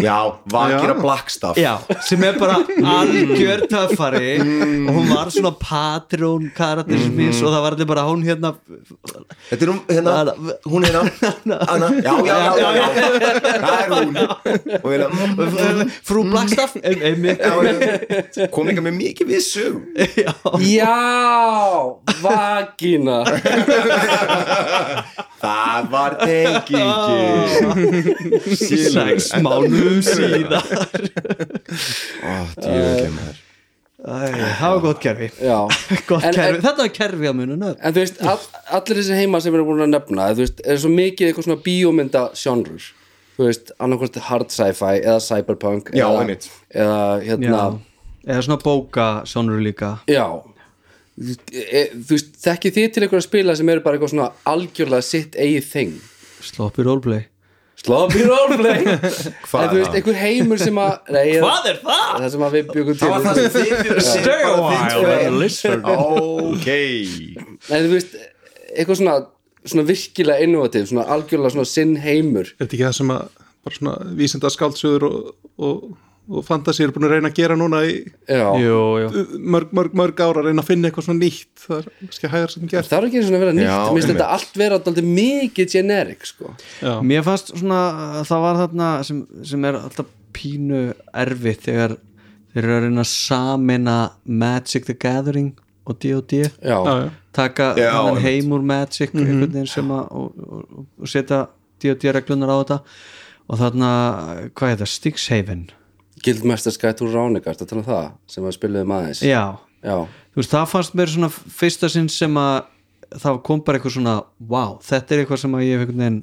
[0.00, 1.74] Já, vakir að Blackstaff Já,
[2.06, 2.54] sem er bara
[2.94, 8.54] algjör töffari og hún var svona patrón karakterismis og það var allir bara hún hérna
[9.50, 10.32] Þetta er hún, hérna,
[10.64, 11.02] hún hérna
[11.68, 12.86] Anna, já, já, já, já, já.
[13.62, 14.16] Það er hún.
[14.78, 16.72] Og hérna, mm, frú Blackstaff
[18.54, 19.74] kom líka með mikið við sög
[20.64, 20.96] Já,
[22.24, 23.18] vagina
[25.42, 27.42] Það var tengingin.
[28.92, 29.32] Sex
[32.22, 33.40] Ó, djöfull maður.
[34.02, 34.06] Æ,
[34.58, 35.28] það var gott kerfi.
[35.46, 35.58] Já,
[36.10, 38.40] gott En- kerfi, en- þetta var kerfi á munu nöfn en þú veist, all,
[38.78, 41.46] allir þessi heima sem við erum búin að nefna þú veist, er svo mikið eitthvað
[41.46, 42.88] svona bíómynda sjónrur
[43.36, 46.38] þú veist, annarkvæmst hard sci-fi eða cyberpunk Já, eða,
[46.74, 47.62] eða hérna Já.
[48.26, 49.92] eða svona bóka sjónur líka.
[50.10, 50.26] Já
[51.16, 55.68] Þú veist, þekkið þið til einhverja spila sem eru bara eitthvað svona algjörlega sitt eigið
[55.68, 55.92] þing?
[56.42, 57.26] Sloppy roleplay.
[57.82, 58.86] Sloppy roleplay?
[58.86, 59.04] En
[59.50, 62.08] Hvað þú veist, einhver heimur sem að Hvað er það?
[62.14, 65.86] Það sem að við byggum til Það var það sem þið a while, listen.
[65.92, 66.68] Ok.
[67.68, 68.18] En þú veist,
[68.72, 69.20] eitthvað svona
[69.62, 72.50] svona virkilega innovativ, svona algjörlega svona sinn heimur.
[72.56, 75.18] Er þetta ekki það sem að bara svona vísinda skáldsöður og,
[75.62, 75.84] og,
[76.30, 77.94] og fantasi eru búin að reyna að gera núna í
[78.30, 79.24] Já, Jú, jú.
[79.42, 81.48] mörg, mörg, mörg ára að reyna að finna eitthvað svona nýtt.
[81.64, 82.88] Það er kannski hægar sem gert.
[82.90, 83.72] Það er ekki svona að vera nýtt.
[83.72, 86.52] Mér finnst þetta allt vera alltaf mikið generic sko.
[87.10, 87.80] Mér fannst svona,
[88.28, 90.82] það var þarna sem, sem er alltaf pínu
[91.24, 91.96] erfitt þegar
[92.52, 95.50] þeir eru að reyna að samina Magic the Gathering
[95.90, 96.44] og D.O.D.
[97.34, 98.22] Taka einmitt.
[98.22, 101.48] heim úr Magic veginn sem að og, og, og setja
[101.82, 102.12] D.O.D.
[102.14, 102.80] reglunar á þetta.
[103.50, 103.88] Og þarna,
[104.54, 105.62] hvað er það, Styxhaven
[106.22, 109.22] Guildmaster Sky Tour Ránegard að tala um það sem að spiluðum aðeins?
[109.26, 109.42] Já,
[109.82, 109.96] Já,
[110.30, 112.58] þú veist, það fannst mér svona fyrsta sinn sem að
[113.22, 114.18] það kom bara eitthvað svona,
[114.48, 116.20] wow, þetta er eitthvað sem að ég hef einhvern veginn,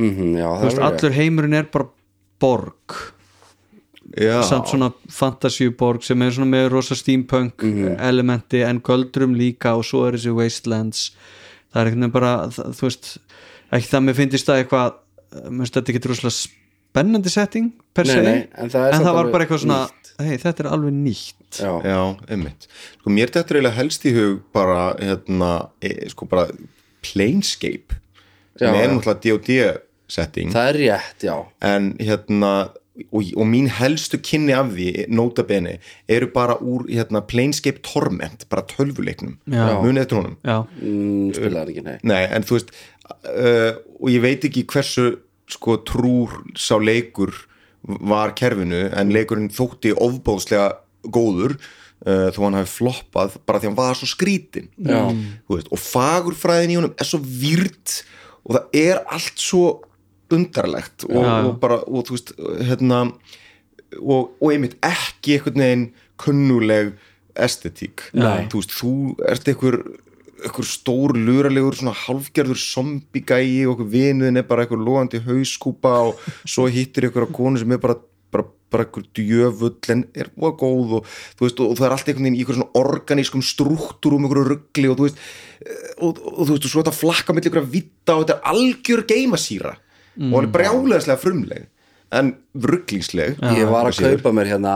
[0.00, 1.90] mm já þú veist, allur heimurinn er bara
[2.40, 3.00] borg.
[4.10, 7.62] Já, samt svona fantasíuborg sem er svona með rosa steampunk
[8.02, 11.02] elementi en göldrum líka og svo er þessi wastelands.
[11.70, 13.10] Það er einhvern veginn bara, það, þú veist
[13.70, 14.96] ekki það mér finnist það eitthvað
[15.44, 16.38] mér finnst þetta ekki rosalega
[16.90, 19.80] spennandi setting per Nei, se, nei, en það er samt var bara eitthvað svona
[20.20, 21.60] hei, þetta er alveg nýtt.
[21.60, 22.66] Já, Já, einmitt.
[22.98, 26.50] Sko mér þetta eiginlega helst í hug bara, hérna, e, sko bara
[27.06, 27.96] Planescape
[28.58, 29.56] sem Já, er náttúrulega D&D
[30.10, 30.52] setting.
[30.52, 31.36] Það er rétt, já.
[31.64, 32.52] En hérna
[33.08, 35.78] og, og mín helstu kynni af því nota bene,
[36.10, 39.38] eru bara úr hérna, Planescape Torment, bara tölvuleiknum.
[39.48, 40.36] Munið eftir honum?
[40.44, 41.98] Já, mm, Spilaði ekki, nei.
[42.10, 42.74] Nei, en þú veist
[43.30, 45.10] uh, og ég veit ekki hversu
[45.50, 47.34] sko trúr sá leikur
[47.82, 50.72] var kerfinu en leikurinn þótti ofbóðslega
[51.08, 54.68] góður uh, þó hann hafi floppað bara því hann var svo skrítin
[55.48, 58.02] veist, og fagurfræðin í honum er svo výrt
[58.44, 59.64] og það er allt svo
[60.30, 62.34] undarlegt og, og bara, og þú veist,
[62.68, 63.04] hérna
[63.98, 65.86] og, og einmitt ekki einhvern veginn
[66.20, 66.92] kunnuleg
[67.40, 68.04] estetík.
[68.52, 68.92] Þú veist, þú
[69.30, 69.78] ert einhver
[70.44, 76.22] einhver stór luralegur svona halfgerður zombigæi og einhver vinuðin er bara einhver loðandi hauskúpa og
[76.44, 77.98] svo hittir einhver á konu sem er bara
[78.30, 81.96] bara, bara einhver djöfull en er og góð og þú veist og, og það er
[81.96, 85.20] allt einhvern veginn í einhver svona organískum struktúrum einhverju ruggli og þú veist
[85.66, 88.38] eh, og, og, og þú veist og svo þetta flakka milli einhverja vitta og þetta
[88.38, 89.74] er algjör geimasýra
[90.20, 91.68] og hann er brjáleðislega frumleg
[92.10, 94.74] en rugglingsleg Ég var að kaupa mér hérna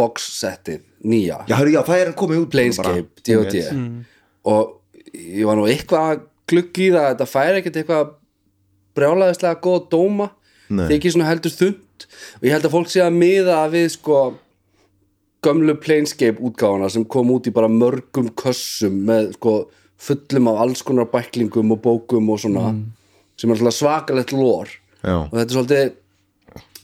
[0.00, 1.42] box-settið, nýja.
[1.48, 3.64] Já, hörru, já, það er hann komið út Planescape, D&D
[4.48, 4.76] og
[5.14, 8.12] ég var nú eitthvað glugg í það að þetta færi ekkert eitthvað
[8.98, 10.30] brjálæðislega góða dóma.
[10.70, 10.86] Nei.
[10.86, 12.04] þykir svona heldur þund
[12.38, 14.18] og ég held að fólk sé að miða við sko
[15.42, 19.54] gömlu Planescape útgáfana sem kom út í bara mörgum kössum með sko
[20.00, 22.70] fullum af alls konar bæklingum og bókum og svona
[23.40, 25.90] sem er alltaf svakalegt lór Já, og þetta er svolítið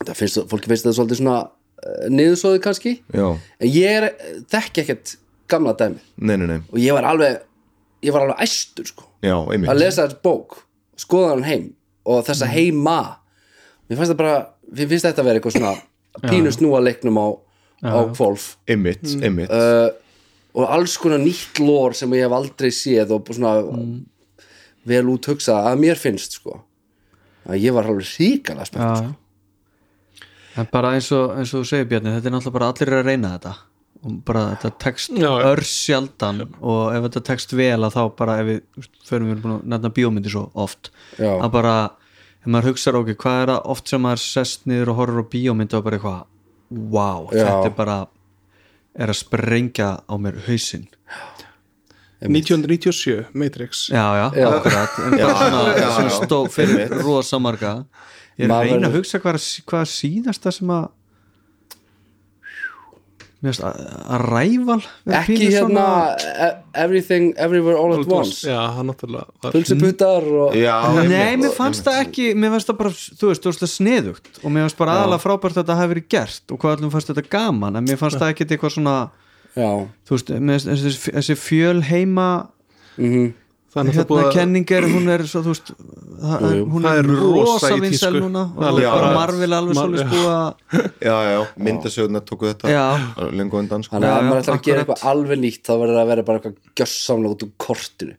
[0.00, 2.94] það finnst, fólki finnst þetta svolítið svona uh, niðursóðið kannski.
[3.12, 4.08] Já, en ég er,
[4.52, 5.16] þekki ekkert
[5.52, 6.58] gamla dæmi nei, nei, nei.
[6.72, 7.38] Og ég var alveg
[8.04, 9.06] ég var alveg æstur sko.
[9.24, 9.70] Já, einmitt.
[9.72, 10.58] Að lesa þetta bók,
[11.00, 11.66] skoða hann heim
[12.06, 12.98] og þessa heima
[13.88, 14.36] mér finnst það bara,
[14.72, 15.74] mér finnst þetta að vera eitthvað svona
[16.26, 17.26] pínu snúa leiknum á,
[17.84, 19.50] á kvolf Einmitt, einmitt.
[19.52, 19.90] Uh,
[20.56, 23.58] og alls konar nýtt lór sem ég hef aldrei séð og svona
[24.86, 26.60] vel út hugsað að mér finnst sko.
[27.46, 30.28] Að ég var alveg ríkala spennt Já, sko.
[30.62, 33.02] en bara eins og, eins og þú segir Bjarni þetta er náttúrulega bara allir eru
[33.02, 33.52] að reyna þetta
[34.06, 35.46] og bara þetta tekst Já, já.
[35.50, 39.54] ör sjaldan og ef þetta tekst vel að þá bara ef við förum við búin
[39.58, 41.32] að nefna bíómyndi svo oft Já.
[41.42, 41.76] að bara,
[42.40, 45.32] ef maður hugsar okkur hvað er það oft sem maður sest niður og horfur á
[45.34, 46.22] bíómyndi og bara eitthvað
[46.96, 47.42] wow, Já.
[47.48, 47.98] þetta er bara
[48.96, 50.86] er að sprengja á mér hausinn
[52.20, 54.48] 1997, Matrix já, já, Já.
[54.48, 54.90] akkurat
[55.20, 56.08] já.
[56.10, 57.84] stó fyrir rosa marga
[58.38, 60.86] ég er að reyna að hugsa hvað, er- hvað síðasta sem að
[63.52, 63.78] að
[64.16, 64.78] að ræval
[65.18, 65.84] ekki hérna
[66.16, 66.50] e-
[66.82, 68.42] everything, everywhere all at once.
[68.46, 70.74] Já, hann náttúrulega var pulsuputtar og Já,
[71.06, 74.30] Nei, mér fannst það ekki, mér fannst það bara þú veist, þú veist það sniðugt.
[74.42, 76.44] Og mér fannst bara aðalega frábært að þetta hafi verið gert.
[76.50, 78.98] Og hvað allum fannst þetta gaman, en mér fannst það ekki eitthvað svona,
[79.54, 79.70] já,
[80.06, 80.36] þú veist,
[81.16, 82.28] þessi, fjöl heima
[82.98, 83.26] mhm.
[83.26, 83.45] Það
[83.80, 86.62] er náttúrulega hérna að kenning er, hún er svo, þú veist það, Jú, jú.
[86.72, 88.18] hún er er rosa tísku.
[88.24, 90.22] núna og Alveg bara Marvel alveg Mar- svolítið
[91.06, 92.86] Já, já, myndasöguna tóku þetta Já.
[93.36, 93.92] lengu undan sko.
[93.96, 96.04] Þannig að Já, ef já, maður ætlar að gera eitthvað alveg nýtt þá verður það
[96.04, 98.14] að vera bara eitthvað gjössamlega út úr kortinu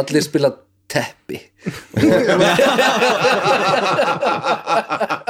[0.00, 0.48] Allir spila
[0.90, 1.38] teppi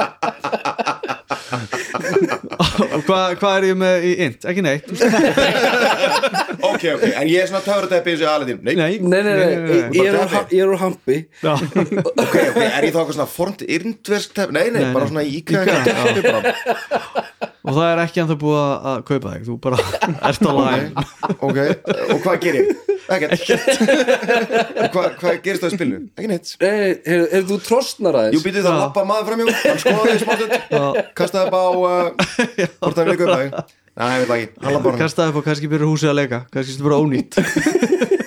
[3.07, 4.45] Hvað hva er ég með í int?
[4.51, 4.89] Ekki neitt.
[6.61, 9.33] Ok, ok, en ég er svona töfra teppi eins og Aladin Nei, Nei, Nei, nei,
[9.37, 11.17] nei, ég, ég, er úr, ha- ég er úr hampi.
[12.21, 14.55] Ok, ok, er ég þá eitthvað svona fornt irndversk teppi?
[14.57, 15.25] Nei, nei, Nei, bara svona
[16.25, 16.53] bara.
[17.61, 19.43] Og það er ekki ennþá búið að að kaupa þig.
[19.49, 19.77] Þú bara
[20.31, 20.81] ert á læg
[21.37, 21.59] Ok,
[22.15, 22.71] og hvað ger ég?
[23.11, 23.31] Ekkert.
[24.93, 26.01] Hvað hva gerist það í spilinu?
[26.15, 26.53] Ekki neitt.
[26.61, 28.45] Nei, nei, er, er þú trostnar Jú, aðeins?
[28.45, 30.51] býtið það að lappa maður fram hjá Hann skoðaði smástund
[31.17, 32.09] Kastaði upp á uh,
[32.77, 34.63] Hvort það vilja kaupa þig Nei, ég veit ekki.
[34.63, 37.31] Hann hann kastaði upp og kannski byrja húsið að leika kannski þetta bara ónýtt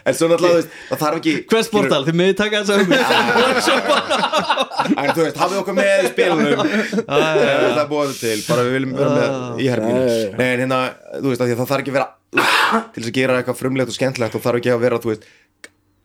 [0.00, 2.80] En svo náttúrulega, það þarf ekki hvers portal, þið miði taka þess að
[5.00, 6.62] En þú veist, hafið okkur með spilunum.
[7.04, 7.42] Það
[7.82, 10.02] er búið til, bara við viljum vera með í herminu
[10.40, 10.80] Nei, en hérna,
[11.18, 12.08] þú veist, af því að það þarf ekki að vera
[12.94, 15.24] til þess að gera eitthvað frumlegt og skemmtlegt og þarf ekki að vera, þú veist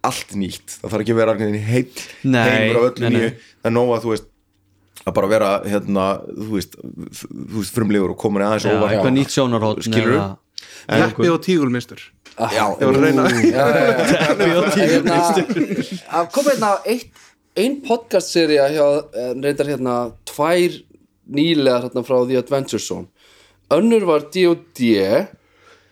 [0.06, 1.36] allt nýtt, það þarf ekki að vera
[1.72, 1.92] heill
[2.30, 3.16] Nei, heimur af öllu nei, nei.
[3.16, 3.30] nýju.
[3.62, 4.32] Það er nóg að, þú veist
[5.06, 8.96] að bara vera, hérna, þú veist þú veist, frumlegur og komin aðeins óvart.
[8.96, 10.22] eitthvað nýtt sjónarhótt Skilurðu?
[10.90, 12.02] Heppi og tígulmistur
[12.36, 13.24] Ah, Ég var að reyna.
[16.20, 17.08] Að koma hérna eitt,
[17.56, 19.94] ein podcast seria hjá, eh, reyndar hérna
[20.28, 20.76] tvær
[21.32, 23.08] nýlegar hérna frá The Adventure Zone.
[23.72, 24.80] Önnur var D.O.D.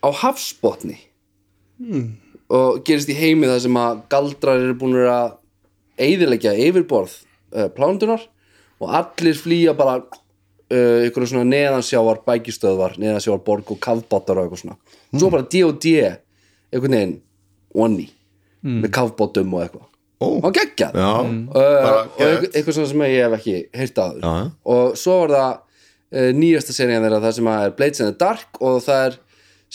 [0.04, 0.98] á hafsbotni.
[2.54, 5.32] Og gerist í heimi þar sem að galdrar eru búin að
[6.04, 7.14] eyðileggja yfirborð
[7.56, 8.22] uh, plándunar
[8.84, 14.62] og allir flýja bara uh, ykkur svona neðansjávar bækistöðvar, neðansjávar borg og kafbátar og eitthvað
[14.66, 14.78] svona.
[15.16, 15.86] Svo bara D.O.D.
[16.74, 17.16] einhvern veginn
[17.74, 18.08] onni
[18.64, 19.90] með kafbátum og eitthvað.
[20.24, 20.28] Ó.
[20.40, 20.96] og geggjað.
[20.96, 24.46] Já, uh, bara og eitthvað, svona sem ég hef ekki heyrt að Já, já.
[24.72, 28.62] og svo var það uh, nýjasta serían þeirra það sem er Blades in the Dark
[28.64, 29.18] og það er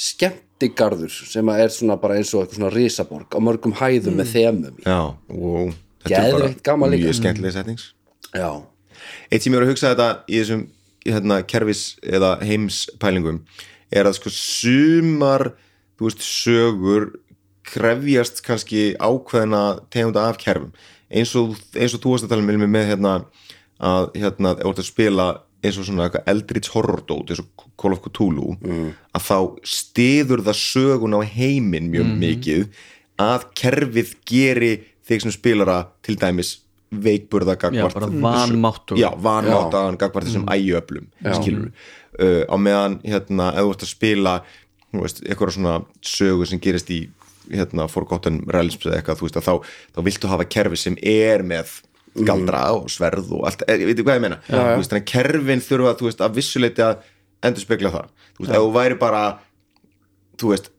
[0.08, 4.80] skemmtigarður sem er svona bara eins og eitthvað svona risaborg á mörgum hæðum með þemum
[4.80, 4.86] í.
[4.86, 5.00] Já,
[5.34, 5.70] wow.
[6.06, 6.90] Þetta er bara.
[6.96, 7.90] Mjög skemmtileg settings
[8.32, 8.50] já,
[9.30, 10.64] eitt sem ég var að hugsa þetta í þessum
[11.08, 13.42] hérna, kerfis eða heimspælingum
[13.94, 15.50] er að sko sumar
[15.98, 17.10] þú veist, sögur
[17.68, 20.72] krefjast kannski ákveðna tegunda af kerfum.
[21.08, 23.12] Eins og, eins og þú varst að tala um Vilmi, með hérna
[23.78, 25.28] að hérna, ef þú ert að spila
[25.64, 28.54] eins og svona eitthvað eldrits horrordót eins og Call of Cthulhu
[29.16, 32.64] að þá stiður það sögun á heiminn mjög mikið
[33.22, 34.72] að kerfið geri
[35.08, 41.08] þig sem spilara til dæmis veikburða já, gagvart bara vanmáttur já, vanmátaðan gagvart þessum ægjöflum
[41.40, 44.36] skilur uh, á meðan hérna, ef þú ert að spila
[44.92, 45.74] veist, eitthvað svona
[46.04, 47.02] sögu sem gerist í
[47.48, 51.44] hérna, Forgotten Realms eða eitthvað, þú veist, að þá, þá viltu hafa kerfi sem er
[51.46, 51.76] með
[52.28, 54.40] galdra og sverð og allt, eh, veitir hvað ég meina?
[54.48, 57.04] Þú veist, þannig að kerfin þurfa, veist, að vissuleiti að
[57.46, 59.22] endur spekla það, þú veist, ef þú væri bara
[60.38, 60.72] þú veist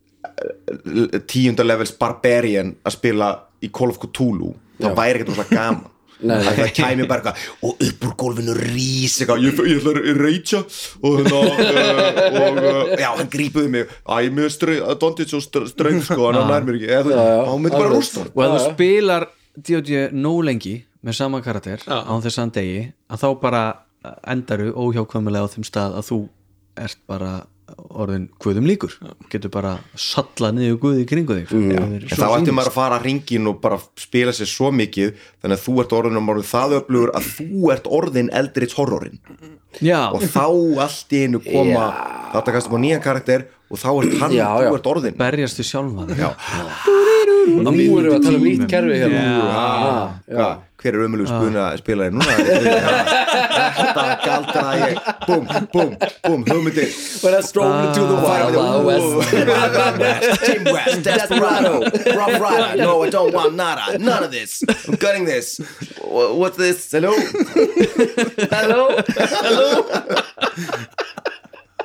[1.30, 3.30] tíunda levels barbarian að spila
[3.64, 5.88] í Call of Cthulhu þá væri ekkert rosa gaman
[6.20, 10.62] það kæmi bara eitthvað og upp úr gólfinu rís eitthvað, ég, ég ætla að reytja
[11.00, 13.94] og hérna uh, og uh, já, hann grípuði mig.
[14.04, 17.94] Æ, mér er dondið svo ströng sko, hann nær mér ekki, veist, hann myndi bara
[17.94, 18.26] rústa.
[18.34, 20.10] Og ef þú spilar D.O.D.
[20.16, 23.64] nóg lengi með sama karakter án þess að degi að þá bara
[24.28, 26.20] endaru óhjákvæmulega á þeim stað að þú
[26.80, 27.32] ert bara
[27.90, 28.96] orðin guðum líkur.
[29.32, 32.08] Getur bara salla niður guði í kringu þig mm.
[32.12, 35.64] þá ætti maður að fara að ringin og bara spila sér svo mikið þannig að
[35.66, 39.20] þú ert orðin um orðin það öflugur að þú ert orðin eldrits horrorin
[39.84, 40.46] já, og þá
[40.86, 41.86] allt í einu koma
[42.34, 44.70] þetta kannski á nýja karakter og þá ert hann, Já, já.
[44.70, 46.24] þú ert orðin berjast við sjálfa þig.
[46.24, 46.30] Já,
[47.50, 50.48] Nú erum við að tala um nýtt kerfi hérna
[50.80, 52.34] hver er umölu spuna spilari núna?
[53.80, 54.96] Þetta galdra ég
[55.28, 55.90] búm, búm,
[56.24, 56.90] búm, hugmyndir
[57.24, 61.74] When I stroll into the wild wild west Wild West, Team West, Desperado,
[62.16, 65.60] Rough Rider, no I don't want nada, none of this, I'm cutting this,
[66.04, 67.14] Wha- what's this, hello?
[68.56, 68.84] Hello?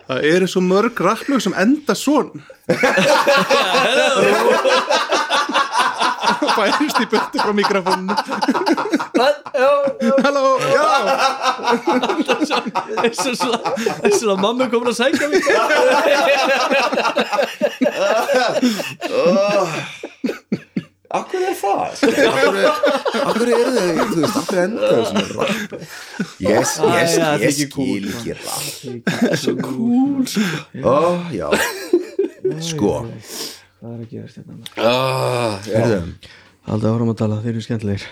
[0.04, 2.28] Það eru svo mörg rapplög sem enda svon
[6.56, 8.14] Bærist í byrtu frá mikrofónu
[10.24, 10.60] Halló, og
[14.34, 15.40] að mamma er komin að sækja mig.
[21.14, 21.92] Akkur er það?
[23.22, 25.74] Akkur er, er veist, akkur enda svona rapp
[26.42, 27.86] Yes, Æ, yes, það er ég ekki cool.
[27.86, 30.24] skil ekki rapp Svo cool.
[30.82, 30.96] Ó,
[31.34, 31.48] já.
[32.64, 32.94] Sko,
[33.78, 35.54] hvað er að gerast hérna Ah,
[36.64, 36.72] já.
[36.72, 38.06] Aldrei áfram að tala, þeir eru skemmtilegir.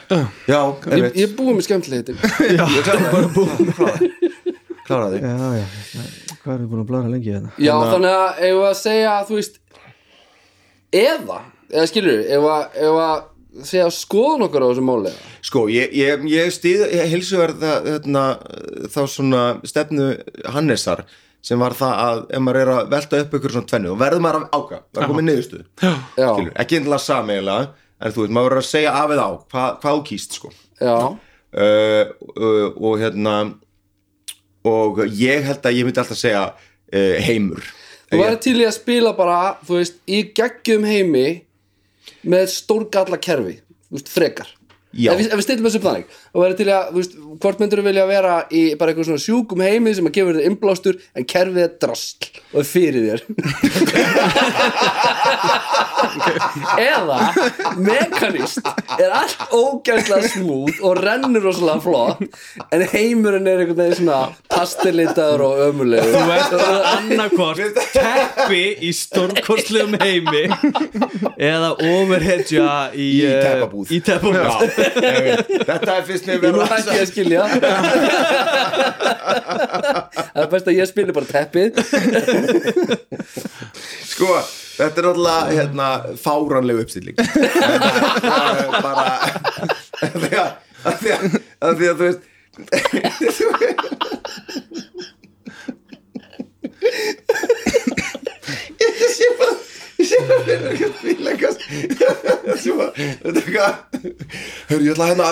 [0.48, 0.60] Já,
[0.92, 2.14] Ég, ég er búið með skemmtilegir
[2.76, 3.72] ég klára bara búin
[4.82, 5.10] Klára.
[5.12, 5.22] Þig.
[5.24, 6.06] Já, já,
[6.42, 7.52] hvað er búin að blara lengi hérna?
[7.62, 9.60] Já, þannig að ef að segja að þú veist
[10.92, 11.38] eða,
[11.72, 15.34] eða skilur ef að, ef að segja skoðun okkur á þessu máli eða?
[15.48, 18.24] Sko, ég, ég, ég stýð heilsuverða hérna,
[18.92, 20.08] þá svona stefnu
[20.54, 21.04] Hannesar
[21.42, 24.22] sem var það að ef maður er að velta upp ykkur svona tvennu og verður
[24.22, 25.30] maður að áka, verður komið
[25.82, 27.70] Já, Skilur, ekki eindilega sameiginlega
[28.02, 30.52] en þú veist, maður verður að segja af eða á hvað, hvað þú kýst sko.
[30.82, 33.36] Já, uh, uh, og hérna
[34.66, 37.64] og ég held að ég myndi alltaf segja uh, heimur.
[38.12, 41.26] Þú væri til í að spila bara þú veist, í geggjum heimi
[42.28, 43.56] með stórgalla kerfi
[43.88, 44.50] þú veist, frekar.
[44.92, 47.82] Ef við, við stillum þessu upp þannig og verður til að, þú veist, hvort myndur
[47.86, 51.64] vilja vera í bara eitthvað svona sjúkum heimi sem að gefur þér innblástur en kerfið
[51.64, 53.20] er drasl og er fyrir þér.
[56.82, 57.18] Eða
[57.80, 58.60] mekanist
[58.98, 62.20] er allt ógæslega smúð og rennur rosalega flott
[62.74, 64.18] en heimurinn er einhvern veginn svona
[64.52, 66.52] pastilitaður og ömulegur Þú ert
[66.92, 70.44] annarkvort teppi í stórkostlegum heimi
[71.38, 73.86] eða overhedja í, Í eh, teppabúð.
[74.82, 77.42] Þetta er fyrst mér Nú verið hætti ég að skilja
[80.32, 81.70] Það er best að ég spili bara teppið.
[84.12, 84.28] Sko,
[84.76, 85.86] þetta er náttúrulega hérna,
[86.22, 87.16] fáránleg uppstilling.
[87.22, 87.24] Er
[88.82, 89.06] bara
[90.22, 91.22] því að því að
[91.62, 92.22] af því að þú veist
[98.82, 99.54] Ég sé bara
[102.62, 103.72] Svo, þetta er eitthvað
[104.70, 105.28] Hörru, ég ætla hérna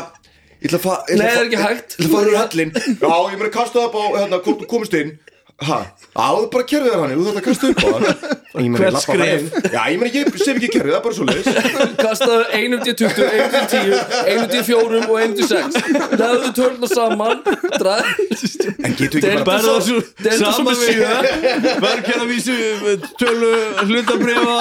[0.60, 1.94] Ég ætla að ég Nei, það að er ekki hægt.
[1.96, 4.60] Ég ætla að fara úr hellin Já, ég meina kasta það upp á hérna, hvort
[4.64, 5.12] þú komist inn
[5.60, 5.76] Ha,
[6.16, 8.04] á, þú bara kerfið þér hann Þú þarf að kasta upp á hann.
[8.50, 9.46] Ég meina, ég Hvert inn.
[9.70, 11.48] Já, ég meina, ég sem ekki kerfið, það er bara svo leiðis
[12.06, 13.94] Kastaðu 1 til 20, 1 til 10
[14.32, 15.76] 1 til 4 og 1 til 6
[16.22, 17.38] Leðu törna saman
[17.76, 18.02] Drað
[18.88, 19.76] En getur ekki bara
[20.40, 20.96] saman við
[21.84, 22.56] verkefnavísu
[23.20, 23.52] tölu
[23.84, 24.56] hlutabrifa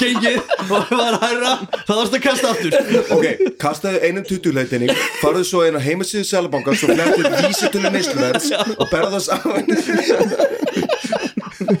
[0.00, 0.38] gengið
[0.70, 1.52] og var hæra
[1.86, 2.76] það varst að kasta aftur.
[3.14, 3.26] Ok,
[3.60, 9.10] kastaðu einum tuttuleitinning farðu svo inn á heimasíðu Sælabanka svo flettu vísitölu neysluverðs og berðu
[9.16, 9.66] það saman.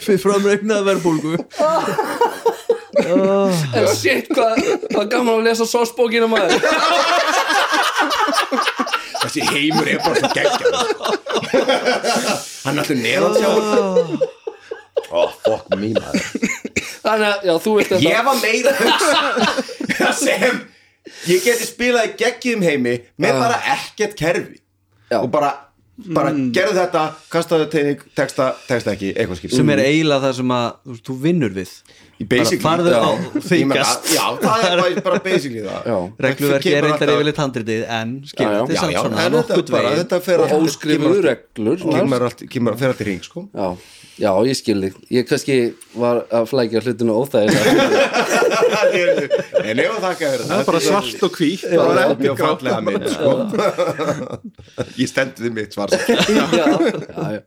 [0.00, 1.34] Fyrir framreiknaða verbulgu
[3.00, 4.58] En shit, hvað
[4.92, 6.60] hva gaman að lesa sósbókina maður?
[9.20, 10.74] Þessi heimur er bara svo geggjað
[12.64, 13.50] hann er alltaf neðan sjá.
[15.10, 16.22] Oh, fuck me maður.
[17.00, 18.02] Þannig að, já, þú vilt þetta.
[18.04, 20.60] Ég var meira hugsa sem
[21.30, 24.60] ég geti spilað geggjum heimi með bara ekkert kerfi.
[25.18, 25.50] Og bara,
[26.14, 27.02] bara gerðu þetta
[27.32, 31.16] kastaðu tegning, texta, texta ekki eitthvað skil sem er eiginlega það sem að þú, þú
[31.26, 31.74] vinnur við.
[32.20, 33.00] Í basically, bara farðu já.
[33.00, 33.10] á
[33.48, 34.08] þykjast.
[34.12, 35.86] já, það er bara, bara basically það.
[36.26, 38.34] Regluverki er reyndar alltaf- yfirleitt handritið en já.
[38.36, 39.94] þetta er samt svona.
[40.00, 43.46] Þetta, fer óskrifuðu reglur kemur allt, kemur, fer allt í ring sko.
[43.56, 43.70] Já,
[44.20, 44.96] já, ég skil þig.
[45.16, 45.56] Ég kannski
[45.98, 47.70] var að flækja hlutinu óþægilega.
[49.64, 50.44] En ef að þakka þér.
[50.46, 53.30] Það er bara svart og hvít það var það er ekki fallega mynd sko.
[55.00, 55.96] ég stendi þið mitt svart.
[56.00, 56.66] Já, já,
[57.36, 57.40] já,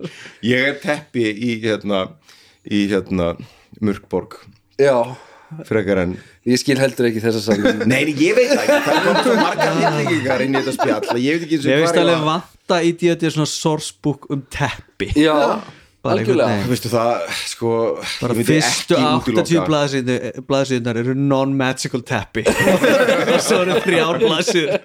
[0.54, 2.04] ég er teppi í hérna
[2.64, 3.34] í hérna
[3.84, 4.40] Mörkborg.
[4.82, 4.98] Já.
[5.68, 6.16] Frekar en
[6.50, 9.34] Ég skil heldur ekki þessa saman Nei, ég veit það ekki, það er komið svo
[9.38, 11.94] margar hittingingar inn í þetta spjall að ég veit ekki eins og Mér hvar finnst
[11.94, 12.26] ég alveg var.
[12.32, 13.30] vanta í D.O.D.
[13.36, 15.08] svona sourcebook um teppi.
[15.22, 15.36] Já,
[16.04, 16.90] Bara einhvern veginn.
[16.92, 17.70] Það, sko
[18.20, 22.44] bara fyrstu ekki 80 útiloka- blaðsíðunar eru non-magical teppi.
[22.44, 24.82] Og svo eru þrjár blaðsíður.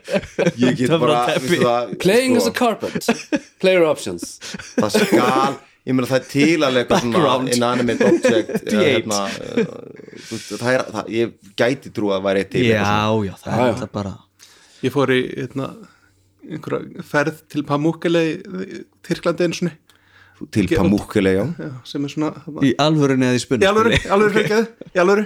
[0.63, 3.09] Ég get bara, það Playing as sko, a carpet.
[3.59, 4.37] Player options.
[4.77, 5.57] Það skal,
[5.89, 7.51] ég meina það er til svona Background.
[7.57, 8.87] inanimate object eða, D8.
[8.87, 9.75] hérna, uh,
[10.23, 12.87] þú veist, það er, það, Ég gæti trú að væri til já,
[13.27, 14.15] já, það er alltaf bara
[14.87, 15.73] ég fór í hérna,
[16.47, 19.75] einhverja ferð til Pamukkele í Tyrklandi einu svona svona.
[20.55, 21.45] Til Pamúkele, já.
[21.59, 22.31] Já, sem er svona
[22.63, 25.25] í alvörunni eða í spunni í alvöru, í alvöru fyrir í alvöru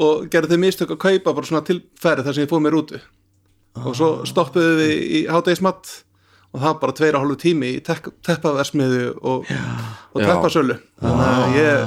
[0.00, 2.78] og gerði þau mistök að kaupa bara svona til ferð þar sem ég fóð mér
[2.80, 3.00] úti
[3.80, 5.92] og svo stoppuðu við í hátegismatt
[6.50, 9.50] og það var bara tveir og hálfu tími í teppaversmiðu og,
[10.10, 11.84] og teppasölu þannig að ég er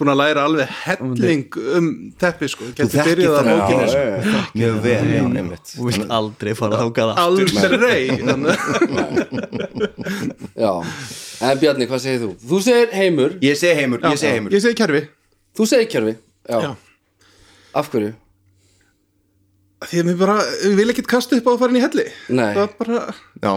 [0.00, 1.42] búin að læra alveg helling
[1.78, 1.86] um
[2.20, 4.04] teppi sko, þekkir byrjuð að það bókinni sko.
[4.56, 5.66] mjög vel, já, einmitt.
[5.76, 8.56] og vilt aldrei fara þákað aftur aldrei þannig.
[10.60, 10.72] Já,
[11.46, 12.30] en Bjarni, hvað segir þú?
[12.50, 14.50] Þú segir heimur, Ég segi heimur, ég segi heimur.
[14.56, 15.00] ég segi kerfi.
[15.56, 16.14] Þú segir kjörfi
[16.50, 16.70] Já, Já.
[17.80, 18.10] af hverju?
[19.80, 20.34] því að mér bara,
[20.66, 22.06] ég vil ekkert kasta upp á að fara inn í helli.
[22.36, 22.50] Nei.
[22.58, 22.98] það bara
[23.40, 23.52] Já,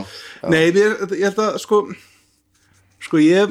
[0.47, 1.77] Nei, mér, ég held að sko
[3.03, 3.49] sko ég hef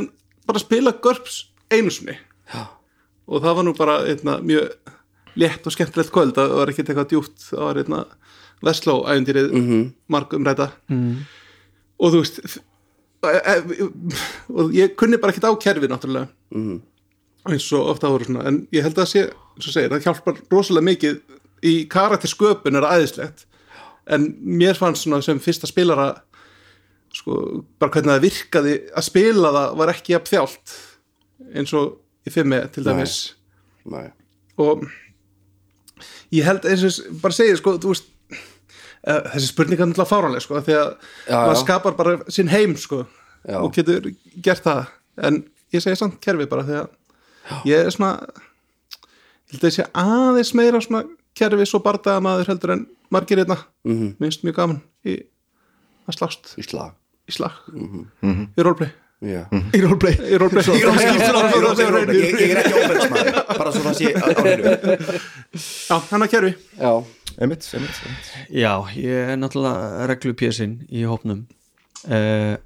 [0.48, 1.34] bara spila GURPS
[1.72, 2.14] einu sinni.
[2.48, 2.62] Já.
[3.26, 4.72] Og það var nú bara einna, mjög
[5.38, 6.34] létt og skemmtilegt kvöld.
[6.36, 7.38] Það var ekkert eitthvað djúpt.
[7.48, 8.04] Það var einna
[8.62, 9.92] Vestló æfintýrið mm -hmm.
[10.06, 11.16] marg umræta mm.
[11.98, 12.38] og þú veist
[13.22, 13.54] e, e,
[14.48, 16.28] og ég kunni bara ekkert á kerfi náttúrulega.
[16.50, 16.82] Mm.
[17.48, 18.46] eins og ofta áður svona.
[18.46, 21.20] En ég held að sé, segir, það hjálpar rosalega mikið
[21.62, 23.46] í karaktersköpun er æðislegt.
[24.06, 26.22] En mér fannst svona sem fyrsta spilara
[27.12, 30.76] sko, bara hvernig það virkaði að spila það var ekki jafn þjált.
[31.54, 33.34] Eins og í fimmi til dæmis.
[33.84, 34.06] Nei.
[34.62, 34.84] og
[36.30, 40.44] ég held eins og bara segir sko, þú veist eh, þessi spurning er náttúrulega fáránleg
[40.44, 40.90] sko, því að
[41.26, 41.62] Já, maður já.
[41.64, 43.04] skapar bara sinn heim sko,
[43.42, 43.58] Já.
[43.58, 44.12] og getur
[44.44, 44.86] gert það.
[45.22, 45.42] En
[45.74, 49.88] ég segi samt kerfi bara því að ég er svona ég held að ég sé
[50.04, 51.04] aðeins meira svona
[51.36, 54.16] kerfi svo bardaða maður heldur en margir hérna, mm -hmm.
[54.20, 55.18] minnst mjög gaman í
[56.08, 56.54] að slást.
[56.58, 56.94] Í slag.
[57.28, 58.90] Í roleplay Já, í roleplay
[59.22, 60.16] í roleplay.
[60.18, 60.42] Ég er
[62.62, 64.06] ekki óbæðismæður bara svo það sé
[65.88, 66.52] já, hann að kerfi.
[66.78, 66.92] Já,
[67.40, 68.32] Einmitt, einmitt, einmitt.
[68.52, 71.46] Já, ég er náttúrulega reglupjésinn í hópnum.
[72.04, 72.58] Uh,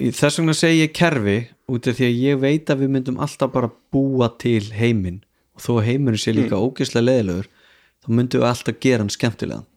[0.00, 1.36] Þess vegna segi ég kerfi
[1.70, 5.20] út af því að ég veit að við myndum alltaf bara búa til heiminn.
[5.56, 6.64] Og þó að heimurinn sé líka mm.
[6.64, 7.50] ógeðslega leðilegur
[8.00, 9.68] þá myndum við alltaf gera hann skemmtilegan.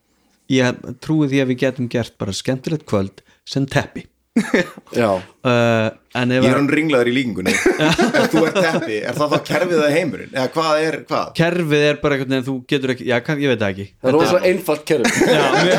[0.52, 4.08] Ég trúi því að við getum gert bara skemmtilegt kvöld sem teppi
[4.98, 7.54] uh, En Ég er hann ringlaður í líkingunni
[7.88, 10.32] Ef þú ert teppi, er það þá kerfið að heimurinn?
[10.34, 11.28] Eða hvað er, hvað?
[11.38, 14.10] kerfið er bara einhvern veginn þú getur ekki, já, kann, ég veit það ekki Það
[14.10, 15.78] er rosa einfalt kerfi Já, mér,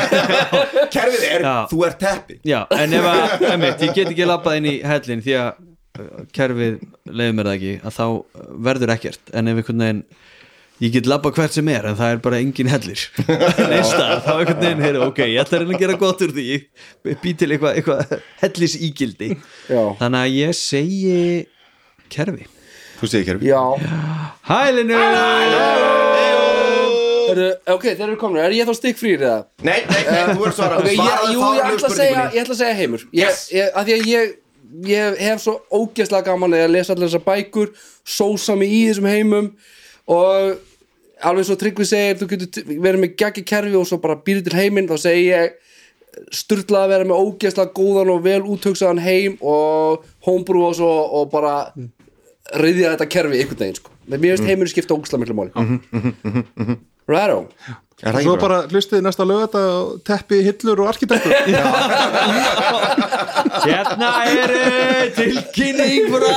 [0.95, 1.55] Kerfið er, Já.
[1.73, 5.25] þú ert teppi Já, en ef að, einmitt, ég get ekki labbað inn í hellin
[5.25, 6.79] því að uh, kerfið
[7.11, 10.03] leiður mér það ekki, að þá uh, verður ekkert, en ef einhvern veginn
[10.83, 13.03] ég get labbað hvert sem er, en það er bara engin hellir.
[13.71, 16.47] Neista, þá einhvern veginn heyru, ok, ég ætla að reyna að gera gott úr því.
[17.11, 19.81] Ég bý til eitthvað eitthva hellis ígildi Já.
[20.01, 21.17] þannig að ég segi
[22.11, 22.49] kerfi.
[22.95, 23.63] Þú segir kerfið Já,
[24.47, 24.99] Hælinu
[27.25, 29.37] Heru, ok, þeir eru komin, er ég þá stikk frýr eða?
[29.65, 32.55] Nei, nei, nei, þú ert svara Ok, ég, jú, ég ætla að segja, ég ætla
[32.55, 33.41] að segja heimur ég, Yes.
[33.51, 34.35] ég, að Því að ég
[34.85, 37.69] ég hef svo ógeðslega gaman að lesa allir þessar bækur
[38.05, 39.49] sósa mig í þessum heimum
[40.11, 40.55] og
[41.25, 44.59] alveg svo Tryggvi segir þú getur verið með geggi kerfi og svo bara býrið til
[44.59, 45.55] heiminn þá segi ég
[46.35, 51.29] sturlað að vera með ógeðslega góðan og vel úthugsaðan heim og homebrew og svo og
[51.33, 51.55] bara
[52.55, 53.93] reyðja þetta kerfi einhvern veginn sko.
[54.07, 56.77] mér finnst heiminu skipta ógeðslega miklu máli
[58.03, 58.57] Er það Svo bara?
[58.67, 61.31] hlustið næsta lögata og teppi hillur og arkitektur.
[63.65, 66.31] Hérna er eh, tilkynning frá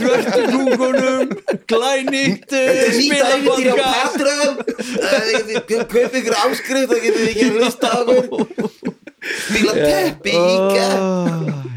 [0.00, 1.30] svörtu kúkunum
[1.70, 2.50] glænýtt
[2.96, 3.74] spilabanga
[5.78, 8.44] Kaup ykkur áskrift og getur ekki hlusta á okkur
[9.46, 10.88] Spila teppi íka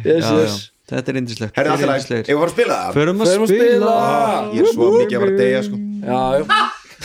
[0.03, 0.57] yes, yes.
[0.89, 2.91] þetta er indislegt Herri alltaf læg, ég var að spila það?
[2.97, 3.95] Förum að spila.
[4.57, 5.77] Ég er svo mikið að vera að deyja sko.
[6.01, 6.43] Já, já.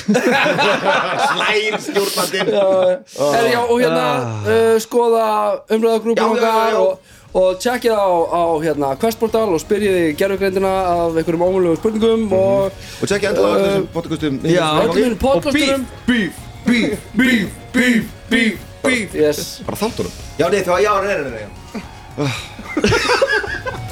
[0.07, 2.53] Slæm stjórnandinn.
[2.53, 4.07] Er, já, og hérna
[4.46, 5.26] uh, skoða
[5.72, 11.78] umræðagrúpum okkar og, og tjekkið á, á hérna, Questportal og spyrjiði gerfugreindina af einhverjum ómulugum
[11.80, 14.40] spurningum og Og tjekki endur á þessum podcastum.
[14.48, 14.66] Já.
[14.82, 19.61] öllum hinn podcasturum beef, beef, beef, beef, beef, beef yes.
[19.66, 20.12] Bara þáttunum.
[20.38, 21.50] Já, nei, það var, já, nei, nei, nei, nei